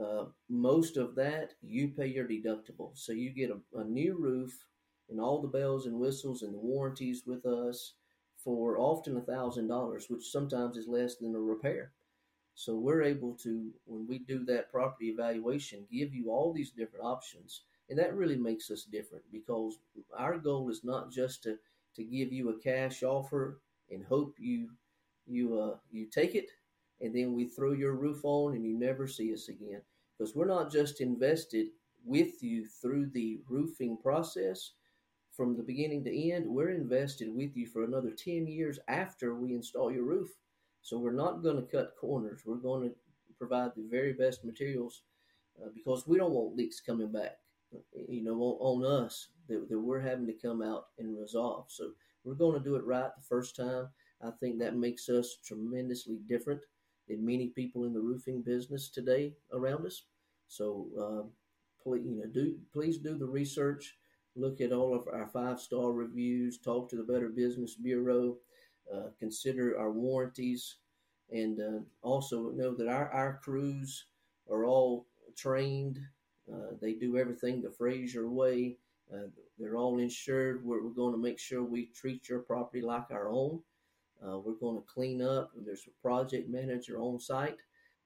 uh, 0.00 0.26
most 0.48 0.96
of 0.96 1.14
that. 1.16 1.54
You 1.62 1.88
pay 1.88 2.06
your 2.06 2.26
deductible, 2.26 2.90
so 2.94 3.12
you 3.12 3.30
get 3.30 3.50
a, 3.50 3.78
a 3.78 3.84
new 3.84 4.16
roof 4.16 4.66
and 5.08 5.20
all 5.20 5.40
the 5.42 5.48
bells 5.48 5.86
and 5.86 5.98
whistles 5.98 6.42
and 6.42 6.54
the 6.54 6.58
warranties 6.58 7.24
with 7.26 7.44
us 7.46 7.94
for 8.36 8.78
often 8.78 9.16
a 9.16 9.20
thousand 9.20 9.68
dollars, 9.68 10.06
which 10.08 10.30
sometimes 10.30 10.76
is 10.76 10.88
less 10.88 11.16
than 11.16 11.34
a 11.34 11.40
repair. 11.40 11.92
So 12.54 12.76
we're 12.76 13.02
able 13.02 13.34
to, 13.42 13.72
when 13.86 14.06
we 14.06 14.18
do 14.18 14.44
that 14.46 14.70
property 14.70 15.08
evaluation, 15.08 15.86
give 15.90 16.14
you 16.14 16.30
all 16.30 16.52
these 16.52 16.70
different 16.70 17.04
options, 17.04 17.62
and 17.88 17.98
that 17.98 18.14
really 18.14 18.36
makes 18.36 18.70
us 18.70 18.84
different 18.84 19.24
because 19.32 19.78
our 20.16 20.38
goal 20.38 20.70
is 20.70 20.84
not 20.84 21.10
just 21.10 21.42
to 21.44 21.58
to 21.96 22.04
give 22.04 22.32
you 22.32 22.48
a 22.50 22.58
cash 22.58 23.02
offer 23.02 23.60
and 23.90 24.04
hope 24.04 24.36
you 24.38 24.70
you 25.26 25.58
uh, 25.58 25.76
you 25.90 26.06
take 26.06 26.34
it, 26.34 26.50
and 27.00 27.14
then 27.14 27.34
we 27.34 27.46
throw 27.46 27.72
your 27.72 27.94
roof 27.94 28.24
on 28.24 28.54
and 28.54 28.64
you 28.64 28.78
never 28.78 29.06
see 29.06 29.32
us 29.32 29.48
again. 29.48 29.82
Because 30.16 30.34
we're 30.34 30.46
not 30.46 30.70
just 30.70 31.00
invested 31.00 31.68
with 32.04 32.42
you 32.42 32.66
through 32.66 33.06
the 33.10 33.40
roofing 33.48 33.96
process, 33.96 34.72
from 35.32 35.56
the 35.56 35.62
beginning 35.62 36.04
to 36.04 36.30
end, 36.30 36.46
we're 36.46 36.70
invested 36.70 37.34
with 37.34 37.56
you 37.56 37.66
for 37.66 37.84
another 37.84 38.10
10 38.10 38.46
years 38.46 38.78
after 38.88 39.34
we 39.34 39.54
install 39.54 39.90
your 39.90 40.04
roof. 40.04 40.30
So 40.82 40.98
we're 40.98 41.12
not 41.12 41.42
going 41.42 41.56
to 41.56 41.62
cut 41.62 41.94
corners. 42.00 42.42
We're 42.44 42.56
going 42.56 42.90
to 42.90 42.94
provide 43.38 43.72
the 43.76 43.86
very 43.90 44.12
best 44.12 44.44
materials 44.44 45.02
uh, 45.62 45.68
because 45.74 46.06
we 46.06 46.18
don't 46.18 46.32
want 46.32 46.56
leaks 46.56 46.80
coming 46.80 47.10
back, 47.10 47.38
you 48.08 48.22
know, 48.22 48.34
on, 48.34 48.82
on 48.84 49.04
us 49.04 49.28
that, 49.48 49.68
that, 49.68 49.78
we're 49.78 50.00
having 50.00 50.26
to 50.26 50.32
come 50.32 50.62
out 50.62 50.86
and 50.98 51.18
resolve. 51.18 51.66
So 51.68 51.90
we're 52.24 52.34
going 52.34 52.58
to 52.58 52.64
do 52.64 52.76
it 52.76 52.84
right 52.84 53.10
the 53.16 53.24
first 53.28 53.56
time. 53.56 53.88
I 54.24 54.30
think 54.40 54.58
that 54.58 54.76
makes 54.76 55.08
us 55.08 55.38
tremendously 55.44 56.18
different 56.28 56.60
than 57.08 57.24
many 57.24 57.48
people 57.48 57.84
in 57.84 57.92
the 57.92 58.00
roofing 58.00 58.42
business 58.42 58.88
today 58.88 59.34
around 59.52 59.86
us. 59.86 60.04
So, 60.48 60.86
uh, 61.00 61.28
please, 61.82 62.04
you 62.04 62.16
know, 62.16 62.26
do 62.26 62.56
please 62.72 62.98
do 62.98 63.16
the 63.16 63.26
research 63.26 63.96
look 64.34 64.60
at 64.60 64.72
all 64.72 64.94
of 64.94 65.08
our 65.12 65.26
five 65.26 65.60
star 65.60 65.92
reviews, 65.92 66.58
talk 66.58 66.88
to 66.90 66.96
the 66.96 67.02
Better 67.02 67.28
Business 67.28 67.74
Bureau, 67.74 68.36
uh, 68.92 69.08
consider 69.18 69.78
our 69.78 69.90
warranties, 69.90 70.76
and 71.30 71.60
uh, 71.60 71.80
also 72.02 72.50
know 72.50 72.74
that 72.74 72.88
our, 72.88 73.10
our 73.10 73.40
crews 73.42 74.06
are 74.50 74.64
all 74.64 75.06
trained. 75.36 75.98
Uh, 76.52 76.76
they 76.80 76.94
do 76.94 77.16
everything 77.16 77.60
the 77.60 77.70
Fraser 77.70 78.28
way. 78.28 78.76
Uh, 79.12 79.28
they're 79.58 79.76
all 79.76 79.98
insured. 79.98 80.64
We're, 80.64 80.82
we're, 80.82 80.90
going 80.90 81.12
to 81.12 81.20
make 81.20 81.38
sure 81.38 81.62
we 81.62 81.86
treat 81.94 82.28
your 82.28 82.40
property 82.40 82.82
like 82.82 83.10
our 83.10 83.30
own. 83.30 83.60
Uh, 84.24 84.38
we're 84.38 84.54
going 84.54 84.76
to 84.76 84.92
clean 84.92 85.22
up. 85.22 85.50
There's 85.64 85.86
a 85.86 86.02
project 86.02 86.48
manager 86.48 86.98
on 87.00 87.18
site 87.18 87.58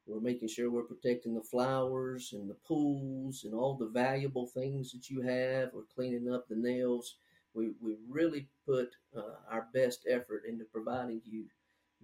we're 0.07 0.21
making 0.21 0.49
sure 0.49 0.71
we're 0.71 0.83
protecting 0.83 1.35
the 1.35 1.43
flowers 1.43 2.33
and 2.33 2.49
the 2.49 2.57
pools 2.67 3.43
and 3.45 3.53
all 3.55 3.75
the 3.75 3.89
valuable 3.89 4.47
things 4.47 4.93
that 4.93 5.11
you 5.11 5.21
have. 5.23 5.71
We're 5.73 5.83
cleaning 5.95 6.33
up 6.33 6.47
the 6.49 6.55
nails. 6.55 7.17
We, 7.57 7.71
we 7.81 7.97
really 8.09 8.49
put 8.67 8.91
uh, 9.17 9.37
our 9.51 9.69
best 9.73 10.07
effort 10.09 10.43
into 10.49 10.65
providing 10.67 11.23
you 11.25 11.47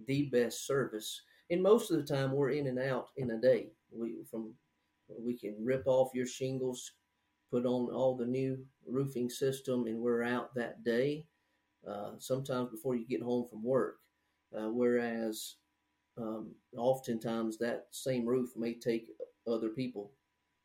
the 0.07 0.23
best 0.23 0.65
service. 0.65 1.21
And 1.49 1.61
most 1.61 1.91
of 1.91 1.97
the 1.97 2.15
time, 2.15 2.31
we're 2.31 2.49
in 2.49 2.67
and 2.67 2.79
out 2.79 3.09
in 3.17 3.31
a 3.31 3.37
day. 3.39 3.67
We 3.91 4.15
from 4.29 4.53
we 5.19 5.37
can 5.37 5.55
rip 5.63 5.83
off 5.85 6.15
your 6.15 6.25
shingles, 6.25 6.91
put 7.51 7.65
on 7.65 7.93
all 7.93 8.15
the 8.15 8.25
new 8.25 8.65
roofing 8.87 9.29
system, 9.29 9.85
and 9.85 9.99
we're 9.99 10.23
out 10.23 10.55
that 10.55 10.83
day. 10.83 11.27
Uh, 11.87 12.11
sometimes 12.17 12.69
before 12.71 12.95
you 12.95 13.05
get 13.05 13.21
home 13.21 13.45
from 13.49 13.61
work. 13.61 13.97
Uh, 14.57 14.69
whereas 14.69 15.55
um, 16.17 16.51
oftentimes 16.77 17.57
that 17.57 17.87
same 17.91 18.25
roof 18.25 18.51
may 18.55 18.73
take 18.73 19.07
other 19.47 19.69
people 19.69 20.11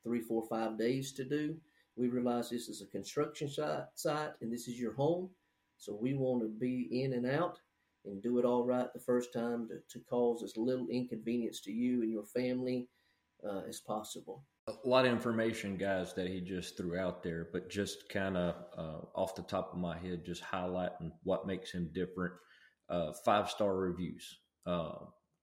three, 0.05 0.21
four, 0.21 0.47
five 0.49 0.79
days 0.79 1.13
to 1.13 1.25
do. 1.25 1.57
We 1.99 2.09
realize 2.09 2.49
this 2.49 2.69
is 2.69 2.81
a 2.81 2.87
construction 2.87 3.49
site, 3.49 3.85
site 3.97 4.31
and 4.41 4.53
this 4.53 4.69
is 4.69 4.79
your 4.79 4.95
home. 4.95 5.31
So 5.79 5.99
we 6.01 6.15
want 6.15 6.43
to 6.43 6.49
be 6.49 6.89
in 7.03 7.13
and 7.13 7.27
out 7.27 7.59
and 8.05 8.23
do 8.23 8.39
it 8.39 8.45
all 8.45 8.65
right 8.65 8.87
the 8.93 9.01
first 9.01 9.33
time 9.33 9.69
to, 9.69 9.99
to 9.99 10.05
cause 10.05 10.43
as 10.45 10.57
little 10.57 10.87
inconvenience 10.89 11.61
to 11.63 11.73
you 11.73 12.03
and 12.03 12.13
your 12.13 12.25
family 12.25 12.89
uh, 13.45 13.63
as 13.69 13.81
possible. 13.81 14.45
A 14.69 14.89
lot 14.89 15.07
of 15.07 15.13
information, 15.13 15.77
guys, 15.77 16.15
that 16.15 16.29
he 16.29 16.41
just 16.41 16.77
threw 16.77 16.97
out 16.99 17.23
there, 17.23 17.49
but 17.53 17.71
just 17.71 18.09
kind 18.09 18.37
of 18.37 18.55
uh, 18.77 18.99
off 19.15 19.35
the 19.35 19.43
top 19.43 19.73
of 19.73 19.79
my 19.79 19.99
head, 19.99 20.25
just 20.25 20.43
highlighting 20.43 21.11
what 21.25 21.47
makes 21.47 21.73
him 21.73 21.91
different. 21.93 22.35
Uh, 22.89 23.13
five 23.25 23.51
star 23.51 23.77
reviews. 23.77 24.39
Uh, 24.67 24.93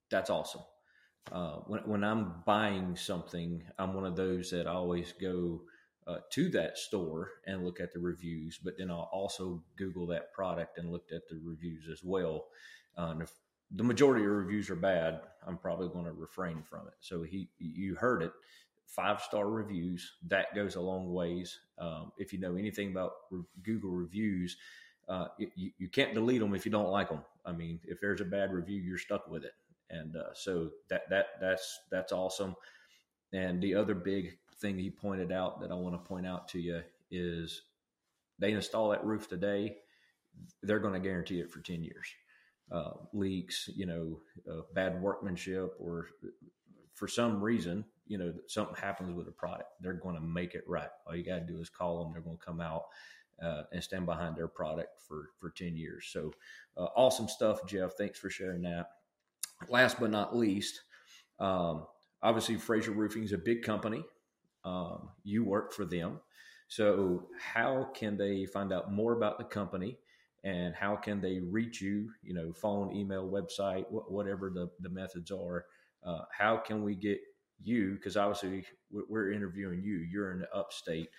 that's 0.10 0.30
awesome. 0.30 0.62
Uh, 1.32 1.58
when, 1.68 1.82
when 1.82 2.04
I'm 2.04 2.44
buying 2.46 2.96
something, 2.96 3.64
I'm 3.78 3.94
one 3.94 4.06
of 4.06 4.16
those 4.16 4.52
that 4.52 4.68
always 4.68 5.14
go 5.20 5.62
uh, 6.08 6.18
to 6.32 6.50
that 6.50 6.78
store 6.78 7.32
and 7.48 7.66
look 7.66 7.80
at 7.80 7.92
the 7.92 8.00
reviews, 8.00 8.60
but 8.64 8.78
then 8.78 8.92
I'll 8.92 9.10
also 9.12 9.64
Google 9.76 10.06
that 10.08 10.34
product 10.34 10.78
and 10.78 10.92
look 10.92 11.10
at 11.14 11.28
the 11.30 11.40
reviews 11.44 11.88
as 11.92 12.04
well. 12.04 12.46
Uh, 12.98 13.08
and 13.12 13.22
if 13.24 13.32
the 13.72 13.84
majority 13.84 14.24
of 14.24 14.32
reviews 14.32 14.70
are 14.70 14.76
bad, 14.76 15.22
I'm 15.48 15.58
probably 15.58 15.90
going 15.90 16.06
to 16.06 16.12
refrain 16.12 16.62
from 16.64 16.88
it. 16.88 16.94
So 17.00 17.24
he, 17.24 17.50
you 17.58 17.96
heard 17.96 18.22
it, 18.22 18.32
five 18.86 19.22
star 19.22 19.50
reviews. 19.50 20.14
That 20.28 20.54
goes 20.54 20.76
a 20.76 20.82
long 20.82 21.12
ways. 21.12 21.60
Um, 21.80 22.12
if 22.18 22.32
you 22.32 22.40
know 22.40 22.56
anything 22.56 22.92
about 22.92 23.12
re- 23.32 23.44
Google 23.64 23.92
reviews, 23.92 24.58
uh, 25.10 25.28
you, 25.38 25.72
you 25.78 25.90
can't 25.90 26.14
delete 26.14 26.40
them 26.40 26.56
if 26.56 26.66
you 26.66 26.72
don't 26.72 26.90
like 26.90 27.10
them. 27.10 27.22
I 27.46 27.52
mean, 27.52 27.80
if 27.84 28.00
there's 28.00 28.22
a 28.22 28.26
bad 28.26 28.52
review, 28.54 28.82
you're 28.82 28.98
stuck 28.98 29.28
with 29.28 29.44
it. 29.44 29.54
And 29.90 30.16
uh, 30.16 30.34
so 30.34 30.72
that 30.90 31.10
that 31.10 31.28
that's 31.40 31.80
that's 31.92 32.12
awesome. 32.12 32.56
And 33.34 33.62
the 33.62 33.76
other 33.76 33.94
big 33.94 34.38
thing 34.62 34.78
he 34.78 34.90
pointed 34.90 35.32
out 35.32 35.62
that 35.62 35.72
I 35.72 35.76
want 35.76 35.96
to 35.96 36.08
point 36.08 36.26
out 36.26 36.48
to 36.50 36.60
you 36.60 36.82
is 37.12 37.62
they 38.40 38.52
install 38.52 38.90
that 38.90 39.06
roof 39.06 39.28
today, 39.28 39.78
they're 40.64 40.80
going 40.80 40.94
to 40.94 41.00
guarantee 41.00 41.40
it 41.40 41.52
for 41.52 41.60
10 41.62 41.84
years. 41.84 42.08
Uh, 42.72 42.92
leaks, 43.14 43.70
you 43.76 43.86
know, 43.86 44.20
uh, 44.52 44.62
bad 44.74 45.00
workmanship, 45.02 45.74
or 45.80 46.08
for 46.94 47.08
some 47.08 47.42
reason, 47.42 47.86
you 48.08 48.18
know, 48.18 48.34
something 48.48 48.76
happens 48.76 49.16
with 49.16 49.28
a 49.28 49.32
product, 49.32 49.70
they're 49.82 49.94
going 49.94 50.16
to 50.16 50.22
make 50.22 50.56
it 50.56 50.64
right. 50.68 50.90
All 51.06 51.16
you 51.16 51.24
got 51.24 51.40
to 51.40 51.54
do 51.54 51.60
is 51.60 51.70
call 51.70 52.04
them, 52.04 52.14
they're 52.14 52.22
going 52.22 52.38
to 52.38 52.46
come 52.46 52.62
out. 52.62 52.86
Uh, 53.44 53.64
and 53.74 53.84
stand 53.84 54.06
behind 54.06 54.34
their 54.34 54.48
product 54.48 55.02
for 55.06 55.32
for 55.42 55.50
10 55.50 55.76
years. 55.76 56.08
So 56.10 56.32
uh, 56.78 56.86
awesome 56.96 57.28
stuff, 57.28 57.68
Jeff. 57.68 57.92
Thanks 57.98 58.18
for 58.18 58.30
sharing 58.30 58.62
that. 58.62 58.92
Last 59.68 60.00
but 60.00 60.10
not 60.10 60.34
least, 60.34 60.80
um, 61.40 61.86
obviously 62.22 62.56
Fraser 62.56 62.92
Roofing 62.92 63.26
is 63.26 63.34
a 63.34 63.38
big 63.38 63.62
company. 63.62 64.06
Um, 64.66 65.10
you 65.24 65.46
work 65.46 65.74
for 65.74 65.86
them. 65.86 66.20
So, 66.68 67.30
how 67.40 67.92
can 67.96 68.18
they 68.18 68.46
find 68.46 68.74
out 68.74 68.92
more 68.92 69.14
about 69.14 69.38
the 69.38 69.46
company 69.46 70.00
and 70.44 70.74
how 70.76 70.96
can 70.96 71.22
they 71.22 71.40
reach 71.40 71.82
you? 71.82 72.10
You 72.24 72.34
know, 72.34 72.54
phone, 72.54 72.96
email, 72.96 73.28
website, 73.30 73.86
wh- 73.86 74.12
whatever 74.12 74.50
the, 74.50 74.70
the 74.80 74.90
methods 74.90 75.32
are. 75.32 75.66
Uh, 76.06 76.22
how 76.38 76.58
can 76.58 76.84
we 76.84 76.96
get 76.96 77.20
you? 77.62 77.94
Because 77.94 78.18
obviously, 78.18 78.66
we're 78.92 79.32
interviewing 79.32 79.84
you. 79.84 79.98
You're 80.12 80.32
in 80.32 80.40
the 80.40 80.52
upstate. 80.54 81.10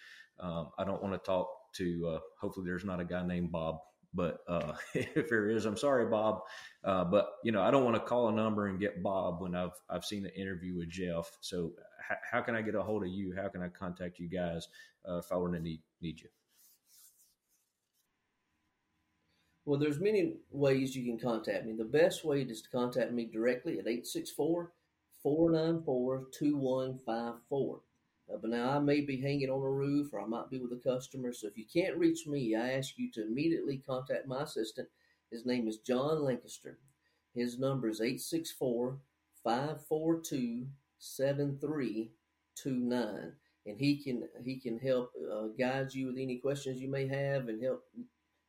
Um, 0.40 0.70
I 0.78 0.84
don't 0.84 1.02
want 1.02 1.14
to 1.14 1.18
talk 1.26 1.48
to, 1.76 2.14
uh, 2.16 2.20
hopefully, 2.40 2.66
there's 2.66 2.84
not 2.84 3.00
a 3.00 3.04
guy 3.04 3.24
named 3.24 3.52
Bob 3.52 3.78
but 4.16 4.38
uh, 4.48 4.72
if 4.94 5.28
there 5.28 5.50
is, 5.50 5.66
I'm 5.66 5.76
sorry, 5.76 6.06
Bob. 6.06 6.40
Uh, 6.82 7.04
but 7.04 7.28
you 7.44 7.52
know, 7.52 7.62
I 7.62 7.70
don't 7.70 7.84
want 7.84 7.96
to 7.96 8.00
call 8.00 8.28
a 8.28 8.32
number 8.32 8.66
and 8.66 8.80
get 8.80 9.02
Bob 9.02 9.40
when 9.40 9.54
I've 9.54 9.78
I've 9.88 10.04
seen 10.04 10.22
the 10.22 10.34
interview 10.34 10.76
with 10.76 10.88
Jeff. 10.88 11.30
So 11.40 11.72
h- 12.10 12.18
how 12.30 12.40
can 12.40 12.56
I 12.56 12.62
get 12.62 12.74
a 12.74 12.82
hold 12.82 13.04
of 13.04 13.10
you? 13.10 13.34
How 13.36 13.48
can 13.48 13.62
I 13.62 13.68
contact 13.68 14.18
you 14.18 14.28
guys 14.28 14.66
uh, 15.08 15.18
if 15.18 15.30
I 15.30 15.36
were 15.36 15.52
to 15.52 15.60
need 15.60 15.80
need 16.00 16.20
you? 16.20 16.28
Well, 19.66 19.80
there's 19.80 19.98
many 19.98 20.34
ways 20.50 20.94
you 20.94 21.04
can 21.04 21.18
contact 21.18 21.66
me. 21.66 21.72
The 21.72 21.84
best 21.84 22.24
way 22.24 22.42
is 22.42 22.62
to 22.62 22.70
contact 22.70 23.12
me 23.12 23.26
directly 23.26 23.74
at 23.74 23.88
864 23.88 24.72
494 25.22 26.26
2154. 26.38 27.80
Uh, 28.32 28.36
but 28.40 28.50
now 28.50 28.70
I 28.70 28.78
may 28.78 29.00
be 29.00 29.20
hanging 29.20 29.50
on 29.50 29.62
a 29.62 29.70
roof 29.70 30.12
or 30.12 30.20
I 30.20 30.26
might 30.26 30.50
be 30.50 30.58
with 30.58 30.72
a 30.72 30.82
customer. 30.82 31.32
So 31.32 31.46
if 31.46 31.56
you 31.56 31.64
can't 31.72 31.96
reach 31.96 32.26
me, 32.26 32.54
I 32.54 32.72
ask 32.72 32.94
you 32.96 33.10
to 33.12 33.26
immediately 33.26 33.82
contact 33.86 34.26
my 34.26 34.42
assistant. 34.42 34.88
His 35.30 35.46
name 35.46 35.68
is 35.68 35.78
John 35.78 36.22
Lancaster. 36.22 36.78
His 37.34 37.58
number 37.58 37.88
is 37.88 38.00
864 38.00 38.98
542 39.44 40.66
7329. 40.98 43.32
And 43.66 43.80
he 43.80 44.02
can 44.02 44.28
he 44.44 44.60
can 44.60 44.78
help 44.78 45.10
uh, 45.32 45.46
guide 45.58 45.92
you 45.92 46.06
with 46.06 46.18
any 46.18 46.38
questions 46.38 46.80
you 46.80 46.88
may 46.88 47.08
have 47.08 47.48
and 47.48 47.62
help 47.62 47.82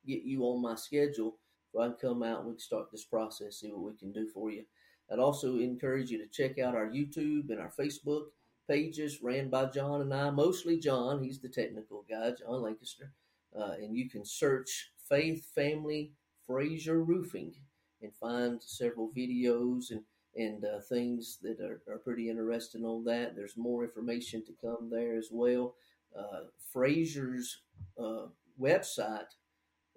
get 0.06 0.24
you 0.24 0.44
on 0.44 0.62
my 0.62 0.76
schedule 0.76 1.38
so 1.72 1.82
I 1.82 1.88
can 1.88 1.96
come 1.96 2.24
out 2.24 2.40
and 2.40 2.48
we 2.48 2.54
can 2.54 2.60
start 2.60 2.92
this 2.92 3.06
process, 3.06 3.60
see 3.60 3.72
what 3.72 3.92
we 3.92 3.98
can 3.98 4.12
do 4.12 4.28
for 4.34 4.52
you. 4.52 4.64
I'd 5.12 5.20
also 5.20 5.58
encourage 5.58 6.12
you 6.12 6.18
to 6.20 6.28
check 6.28 6.60
out 6.60 6.76
our 6.76 6.88
YouTube 6.88 7.50
and 7.50 7.60
our 7.60 7.72
Facebook 7.80 8.26
pages 8.68 9.22
ran 9.22 9.50
by 9.50 9.66
John 9.66 10.02
and 10.02 10.14
I, 10.14 10.30
mostly 10.30 10.80
John. 10.80 11.24
He's 11.24 11.40
the 11.40 11.50
technical 11.50 12.06
guy, 12.10 12.32
John 12.32 12.62
Lancaster. 12.62 13.12
Uh, 13.58 13.74
and 13.80 13.96
you 13.96 14.10
can 14.10 14.26
search 14.26 14.92
Faith 15.10 15.46
Family 15.56 16.12
Fraser 16.46 17.04
Roofing 17.04 17.54
and 18.02 18.14
find 18.16 18.62
several 18.62 19.12
videos 19.16 19.92
and 19.92 20.02
and 20.38 20.64
uh, 20.66 20.80
things 20.88 21.40
that 21.42 21.60
are, 21.60 21.82
are 21.92 21.98
pretty 21.98 22.30
interesting 22.30 22.86
on 22.86 23.04
that. 23.06 23.36
There's 23.36 23.58
more 23.58 23.84
information 23.84 24.46
to 24.46 24.54
come 24.62 24.92
there 24.92 25.18
as 25.18 25.30
well. 25.32 25.74
Uh, 26.18 26.44
Fraser's 26.72 27.64
uh, 28.00 28.28
website, 28.60 29.26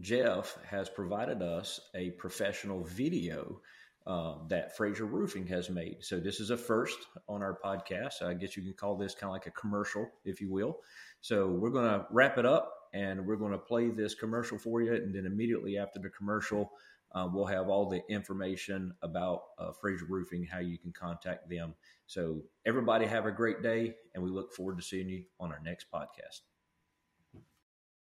Jeff 0.00 0.56
has 0.68 0.88
provided 0.88 1.42
us 1.42 1.80
a 1.94 2.10
professional 2.12 2.84
video 2.84 3.60
uh, 4.06 4.34
that 4.48 4.76
Fraser 4.76 5.04
Roofing 5.04 5.46
has 5.48 5.68
made. 5.70 5.98
So 6.00 6.18
this 6.18 6.40
is 6.40 6.50
a 6.50 6.56
first 6.56 6.98
on 7.28 7.42
our 7.42 7.58
podcast. 7.62 8.22
I 8.22 8.34
guess 8.34 8.56
you 8.56 8.62
can 8.62 8.72
call 8.72 8.96
this 8.96 9.14
kind 9.14 9.30
of 9.30 9.32
like 9.32 9.46
a 9.46 9.50
commercial, 9.50 10.08
if 10.24 10.40
you 10.40 10.50
will. 10.50 10.78
So 11.20 11.48
we're 11.48 11.70
going 11.70 11.90
to 11.90 12.06
wrap 12.10 12.38
it 12.38 12.46
up 12.46 12.72
and 12.92 13.24
we're 13.26 13.36
going 13.36 13.52
to 13.52 13.58
play 13.58 13.88
this 13.88 14.14
commercial 14.14 14.58
for 14.58 14.82
you. 14.82 14.94
And 14.94 15.14
then 15.14 15.26
immediately 15.26 15.78
after 15.78 15.98
the 15.98 16.10
commercial, 16.10 16.72
uh, 17.12 17.28
we'll 17.32 17.46
have 17.46 17.68
all 17.68 17.88
the 17.88 18.02
information 18.08 18.94
about 19.02 19.42
uh, 19.58 19.72
Fraser 19.72 20.06
Roofing, 20.08 20.44
how 20.44 20.60
you 20.60 20.78
can 20.78 20.92
contact 20.92 21.48
them. 21.48 21.74
So 22.06 22.42
everybody 22.66 23.06
have 23.06 23.26
a 23.26 23.32
great 23.32 23.62
day, 23.62 23.94
and 24.14 24.22
we 24.22 24.30
look 24.30 24.52
forward 24.52 24.78
to 24.78 24.82
seeing 24.82 25.08
you 25.08 25.24
on 25.38 25.52
our 25.52 25.60
next 25.64 25.86
podcast. 25.92 26.40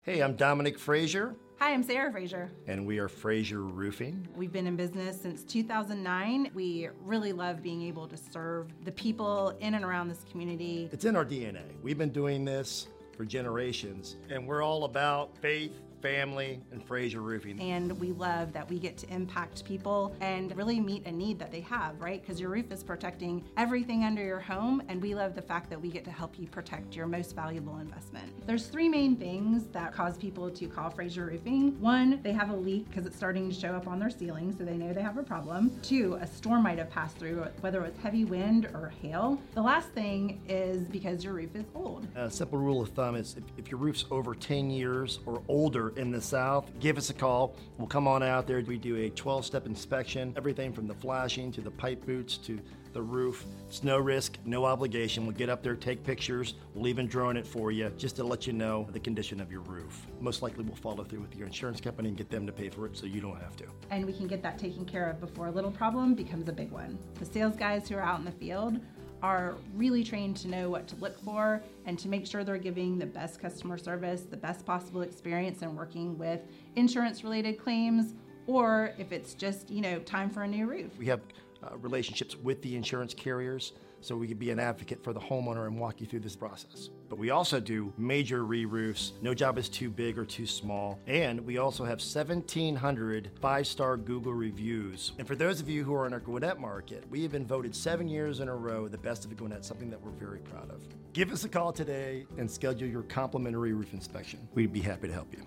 Hey, 0.04 0.22
I'm 0.22 0.36
Dominic 0.36 0.80
Fraser. 0.80 1.36
Hi, 1.60 1.74
I'm 1.74 1.84
Sarah 1.84 2.12
Fraser. 2.12 2.50
And 2.66 2.88
we 2.88 2.98
are 2.98 3.08
Fraser 3.08 3.62
Roofing. 3.62 4.28
We've 4.36 4.52
been 4.52 4.66
in 4.66 4.76
business 4.76 5.22
since 5.22 5.44
2009. 5.44 6.50
We 6.56 6.90
really 7.04 7.34
love 7.34 7.62
being 7.62 7.84
able 7.84 8.08
to 8.08 8.18
serve 8.18 8.70
the 8.84 8.92
people 8.92 9.56
in 9.60 9.76
and 9.76 9.86
around 9.86 10.08
this 10.08 10.26
community. 10.32 10.90
It's 10.92 11.06
in 11.06 11.16
our 11.16 11.24
DNA. 11.24 11.62
We've 11.84 12.00
been 12.00 12.10
doing 12.10 12.44
this 12.44 12.88
for 13.22 13.26
generations, 13.26 14.16
and 14.32 14.48
we're 14.48 14.64
all 14.64 14.84
about 14.84 15.38
faith, 15.38 15.80
family, 16.02 16.60
and 16.72 16.84
Fraser 16.86 17.22
Roofing. 17.22 17.60
And 17.60 18.00
we 18.00 18.12
love 18.12 18.54
that 18.54 18.70
we 18.70 18.80
get 18.80 18.98
to 18.98 19.14
impact 19.14 19.64
people 19.66 20.16
and 20.22 20.56
really 20.58 20.80
meet 20.80 21.06
a 21.06 21.12
need 21.12 21.40
that 21.40 21.52
they 21.52 21.62
have, 21.62 22.00
right? 22.02 22.22
Because 22.22 22.40
your 22.40 22.50
roof 22.50 22.72
is 22.72 22.84
protecting 22.84 23.44
everything 23.58 24.04
under 24.04 24.24
your 24.24 24.40
home, 24.40 24.82
and 24.88 25.02
we 25.02 25.16
love 25.16 25.36
the 25.36 25.42
fact 25.42 25.70
that 25.70 25.82
we 25.82 25.90
get 25.90 26.04
to 26.06 26.12
help 26.12 26.38
you 26.40 26.48
protect 26.48 26.96
your 26.96 27.08
most 27.08 27.36
valuable 27.36 27.78
investment. 27.78 28.26
There's 28.48 28.68
three 28.68 28.90
main 28.90 29.16
things 29.16 29.68
that 29.72 29.94
cause 29.94 30.18
people 30.18 30.50
to 30.50 30.68
call 30.68 30.90
Fraser 30.90 31.26
Roofing. 31.26 31.80
One, 31.80 32.20
they 32.24 32.32
have 32.34 32.50
a 32.50 32.56
leak 32.56 32.90
because 32.90 33.06
it's 33.06 33.16
starting 33.16 33.50
to 33.50 33.56
show 33.56 33.74
up 33.74 33.88
on 33.88 34.00
their 34.00 34.10
ceiling, 34.10 34.56
so 34.58 34.64
they 34.64 34.76
know 34.76 34.94
they 34.94 35.02
have 35.02 35.18
a 35.18 35.24
problem. 35.24 35.72
Two, 35.82 36.18
a 36.22 36.28
storm 36.28 36.64
might 36.64 36.78
have 36.78 36.90
passed 36.90 37.18
through, 37.18 37.46
whether 37.62 37.84
it 37.86 37.94
was 37.94 38.04
heavy 38.04 38.26
wind 38.26 38.66
or 38.74 38.92
hail. 39.02 39.40
The 39.54 39.62
last 39.62 39.90
thing 39.90 40.42
is 40.48 40.88
because 40.88 41.24
your 41.24 41.34
roof 41.34 41.56
is 41.56 41.66
old. 41.76 42.08
A 42.16 42.30
simple 42.30 42.58
rule 42.58 42.82
of 42.82 42.90
thumb 42.90 43.16
is 43.16 43.36
if, 43.38 43.44
if 43.58 43.72
your 43.72 43.80
roof's 43.80 44.06
over 44.12 44.34
10 44.34 44.70
years 44.70 45.20
or 45.26 45.42
older 45.48 45.91
in 45.98 46.12
the 46.12 46.22
south, 46.22 46.72
give 46.80 46.98
us 46.98 47.10
a 47.10 47.14
call. 47.14 47.56
We'll 47.78 47.88
come 47.88 48.08
on 48.08 48.24
out 48.24 48.48
there. 48.48 48.62
We 48.62 48.78
do 48.78 48.96
a 48.98 49.10
12 49.10 49.46
step 49.46 49.66
inspection, 49.66 50.34
everything 50.38 50.74
from 50.74 50.88
the 50.88 50.94
flashing 50.94 51.52
to 51.54 51.62
the 51.62 51.72
pipe 51.72 52.06
boots 52.06 52.38
to 52.38 52.60
the 52.94 53.02
roof. 53.02 53.46
It's 53.68 53.84
no 53.84 53.98
risk, 53.98 54.38
no 54.46 54.66
obligation. 54.66 55.26
We'll 55.26 55.36
get 55.36 55.50
up 55.50 55.64
there, 55.64 55.76
take 55.76 56.04
pictures. 56.04 56.56
We'll 56.74 56.88
even 56.88 57.08
drone 57.08 57.38
it 57.38 57.48
for 57.48 57.72
you 57.72 57.90
just 57.98 58.16
to 58.18 58.24
let 58.24 58.46
you 58.48 58.54
know 58.54 58.88
the 58.92 59.00
condition 59.00 59.40
of 59.40 59.52
your 59.52 59.62
roof. 59.62 60.06
Most 60.20 60.42
likely, 60.42 60.64
we'll 60.64 60.76
follow 60.76 61.04
through 61.04 61.22
with 61.22 61.36
your 61.36 61.48
insurance 61.48 61.80
company 61.80 62.10
and 62.10 62.18
get 62.18 62.30
them 62.30 62.46
to 62.46 62.52
pay 62.52 62.70
for 62.70 62.86
it 62.86 62.98
so 62.98 63.06
you 63.06 63.22
don't 63.22 63.40
have 63.40 63.56
to. 63.58 63.66
And 63.90 64.06
we 64.06 64.14
can 64.14 64.28
get 64.28 64.44
that 64.44 64.60
taken 64.60 64.86
care 64.86 65.10
of 65.10 65.20
before 65.20 65.48
a 65.48 65.52
little 65.52 65.72
problem 65.72 66.14
becomes 66.14 66.48
a 66.48 66.54
big 66.54 66.72
one. 66.72 66.98
The 67.20 67.26
sales 67.26 67.56
guys 67.56 67.88
who 67.88 67.96
are 67.96 68.02
out 68.02 68.20
in 68.20 68.26
the 68.26 68.32
field 68.32 68.80
are 69.24 69.56
really 69.76 70.04
trained 70.04 70.36
to 70.38 70.48
know 70.48 70.70
what 70.70 70.88
to 70.88 70.96
look 70.96 71.20
for 71.24 71.62
and 71.86 71.98
to 72.00 72.08
make 72.08 72.26
sure 72.26 72.44
they're 72.44 72.58
giving 72.58 72.98
the 72.98 73.06
best 73.06 73.40
customer 73.40 73.78
service, 73.78 74.22
the 74.22 74.38
best 74.38 74.66
possible 74.66 75.02
experience 75.02 75.62
in 75.62 75.76
working 75.76 76.18
with 76.18 76.42
insurance 76.76 77.24
related 77.24 77.60
claims 77.60 78.14
or 78.48 78.94
if 78.98 79.12
it's 79.12 79.34
just, 79.34 79.70
you 79.70 79.82
know, 79.82 80.00
time 80.00 80.30
for 80.30 80.44
a 80.44 80.48
new 80.48 80.66
roof. 80.66 80.98
We 80.98 81.06
have 81.08 81.22
uh, 81.64 81.78
relationships 81.78 82.36
with 82.36 82.62
the 82.62 82.76
insurance 82.76 83.14
carriers 83.14 83.74
so 84.02 84.16
we 84.16 84.28
could 84.28 84.40
be 84.40 84.50
an 84.50 84.60
advocate 84.60 85.04
for 85.04 85.14
the 85.14 85.20
homeowner 85.20 85.68
and 85.68 85.80
walk 85.80 86.02
you 86.02 86.08
through 86.08 86.20
this 86.20 86.36
process. 86.36 86.90
But 87.10 87.20
we 87.20 87.30
also 87.30 87.60
do 87.60 87.94
major 87.98 88.46
re 88.46 88.66
roofs. 88.66 89.14
No 89.22 89.34
job 89.34 89.58
is 89.58 89.70
too 89.70 89.90
big 89.90 90.18
or 90.18 90.26
too 90.26 90.46
small. 90.46 91.00
And 91.08 91.42
we 91.42 91.58
also 91.58 91.84
have 91.84 92.00
1,700 92.00 93.32
five 93.42 93.68
star 93.68 93.98
Google 93.98 94.34
reviews. 94.34 95.14
And 95.18 95.28
for 95.28 95.36
those 95.36 95.62
of 95.62 95.70
you 95.70 95.84
who 95.84 95.94
are 95.94 96.08
in 96.08 96.14
our 96.14 96.20
Gwinnett 96.20 96.60
market, 96.60 97.04
we 97.10 97.22
have 97.24 97.32
been 97.32 97.46
voted 97.46 97.76
seven 97.76 98.08
years 98.08 98.40
in 98.40 98.50
a 98.50 98.56
row 98.56 98.88
the 98.88 98.98
best 98.98 99.26
of 99.26 99.36
Gwinnett, 99.38 99.66
something 99.66 99.90
that 99.90 100.02
we're 100.02 100.12
very 100.12 100.40
proud 100.40 100.70
of. 100.70 100.82
Give 101.14 101.32
us 101.32 101.44
a 101.44 101.50
call 101.50 101.74
today 101.74 102.26
and 102.38 102.50
schedule 102.50 102.88
your 102.88 103.04
complimentary 103.04 103.74
roof 103.74 103.94
inspection. 103.94 104.48
We'd 104.54 104.74
be 104.74 104.82
happy 104.82 105.08
to 105.08 105.14
help 105.14 105.34
you. 105.34 105.44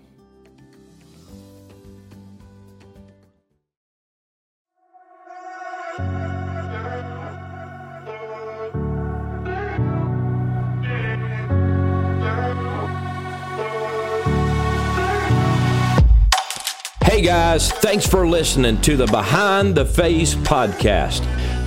Guys, 17.25 17.71
thanks 17.71 18.05
for 18.05 18.27
listening 18.27 18.79
to 18.81 18.95
the 18.95 19.07
Behind 19.07 19.73
the 19.73 19.83
Face 19.83 20.35
podcast. 20.35 21.21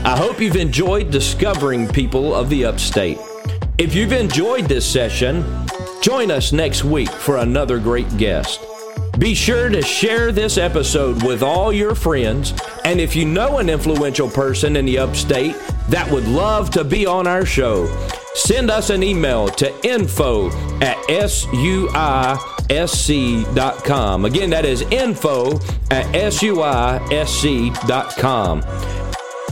I 0.04 0.16
hope 0.16 0.40
you've 0.40 0.54
enjoyed 0.54 1.10
discovering 1.10 1.88
people 1.88 2.32
of 2.32 2.48
the 2.48 2.64
upstate. 2.64 3.18
If 3.76 3.92
you've 3.92 4.12
enjoyed 4.12 4.66
this 4.66 4.86
session, 4.86 5.44
join 6.00 6.30
us 6.30 6.52
next 6.52 6.84
week 6.84 7.10
for 7.10 7.38
another 7.38 7.80
great 7.80 8.16
guest. 8.16 8.60
Be 9.18 9.34
sure 9.34 9.68
to 9.68 9.82
share 9.82 10.30
this 10.30 10.58
episode 10.58 11.24
with 11.24 11.42
all 11.42 11.72
your 11.72 11.96
friends, 11.96 12.54
and 12.84 13.00
if 13.00 13.16
you 13.16 13.24
know 13.24 13.58
an 13.58 13.68
influential 13.68 14.30
person 14.30 14.76
in 14.76 14.84
the 14.84 14.98
upstate 14.98 15.56
that 15.88 16.08
would 16.08 16.28
love 16.28 16.70
to 16.70 16.84
be 16.84 17.04
on 17.04 17.26
our 17.26 17.44
show, 17.44 17.88
send 18.34 18.70
us 18.70 18.90
an 18.90 19.02
email 19.02 19.48
to 19.48 19.74
info 19.84 20.50
at 20.80 20.97
suisc.com. 21.08 22.24
Again, 24.24 24.50
that 24.50 24.64
is 24.64 24.82
info 24.82 25.56
at 25.90 26.06
suisc.com. 26.14 26.58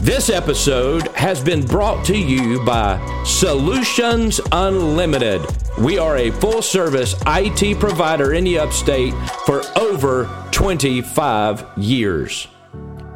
This 0.01 0.29
episode 0.29 1.07
has 1.09 1.43
been 1.43 1.65
brought 1.65 2.05
to 2.05 2.17
you 2.17 2.63
by 2.63 2.97
Solutions 3.25 4.39
Unlimited. 4.51 5.41
We 5.79 5.97
are 5.97 6.17
a 6.17 6.29
full 6.29 6.61
service 6.61 7.15
IT 7.25 7.79
provider 7.79 8.33
in 8.33 8.43
the 8.43 8.59
upstate 8.59 9.15
for 9.45 9.63
over 9.75 10.29
25 10.51 11.65
years. 11.77 12.47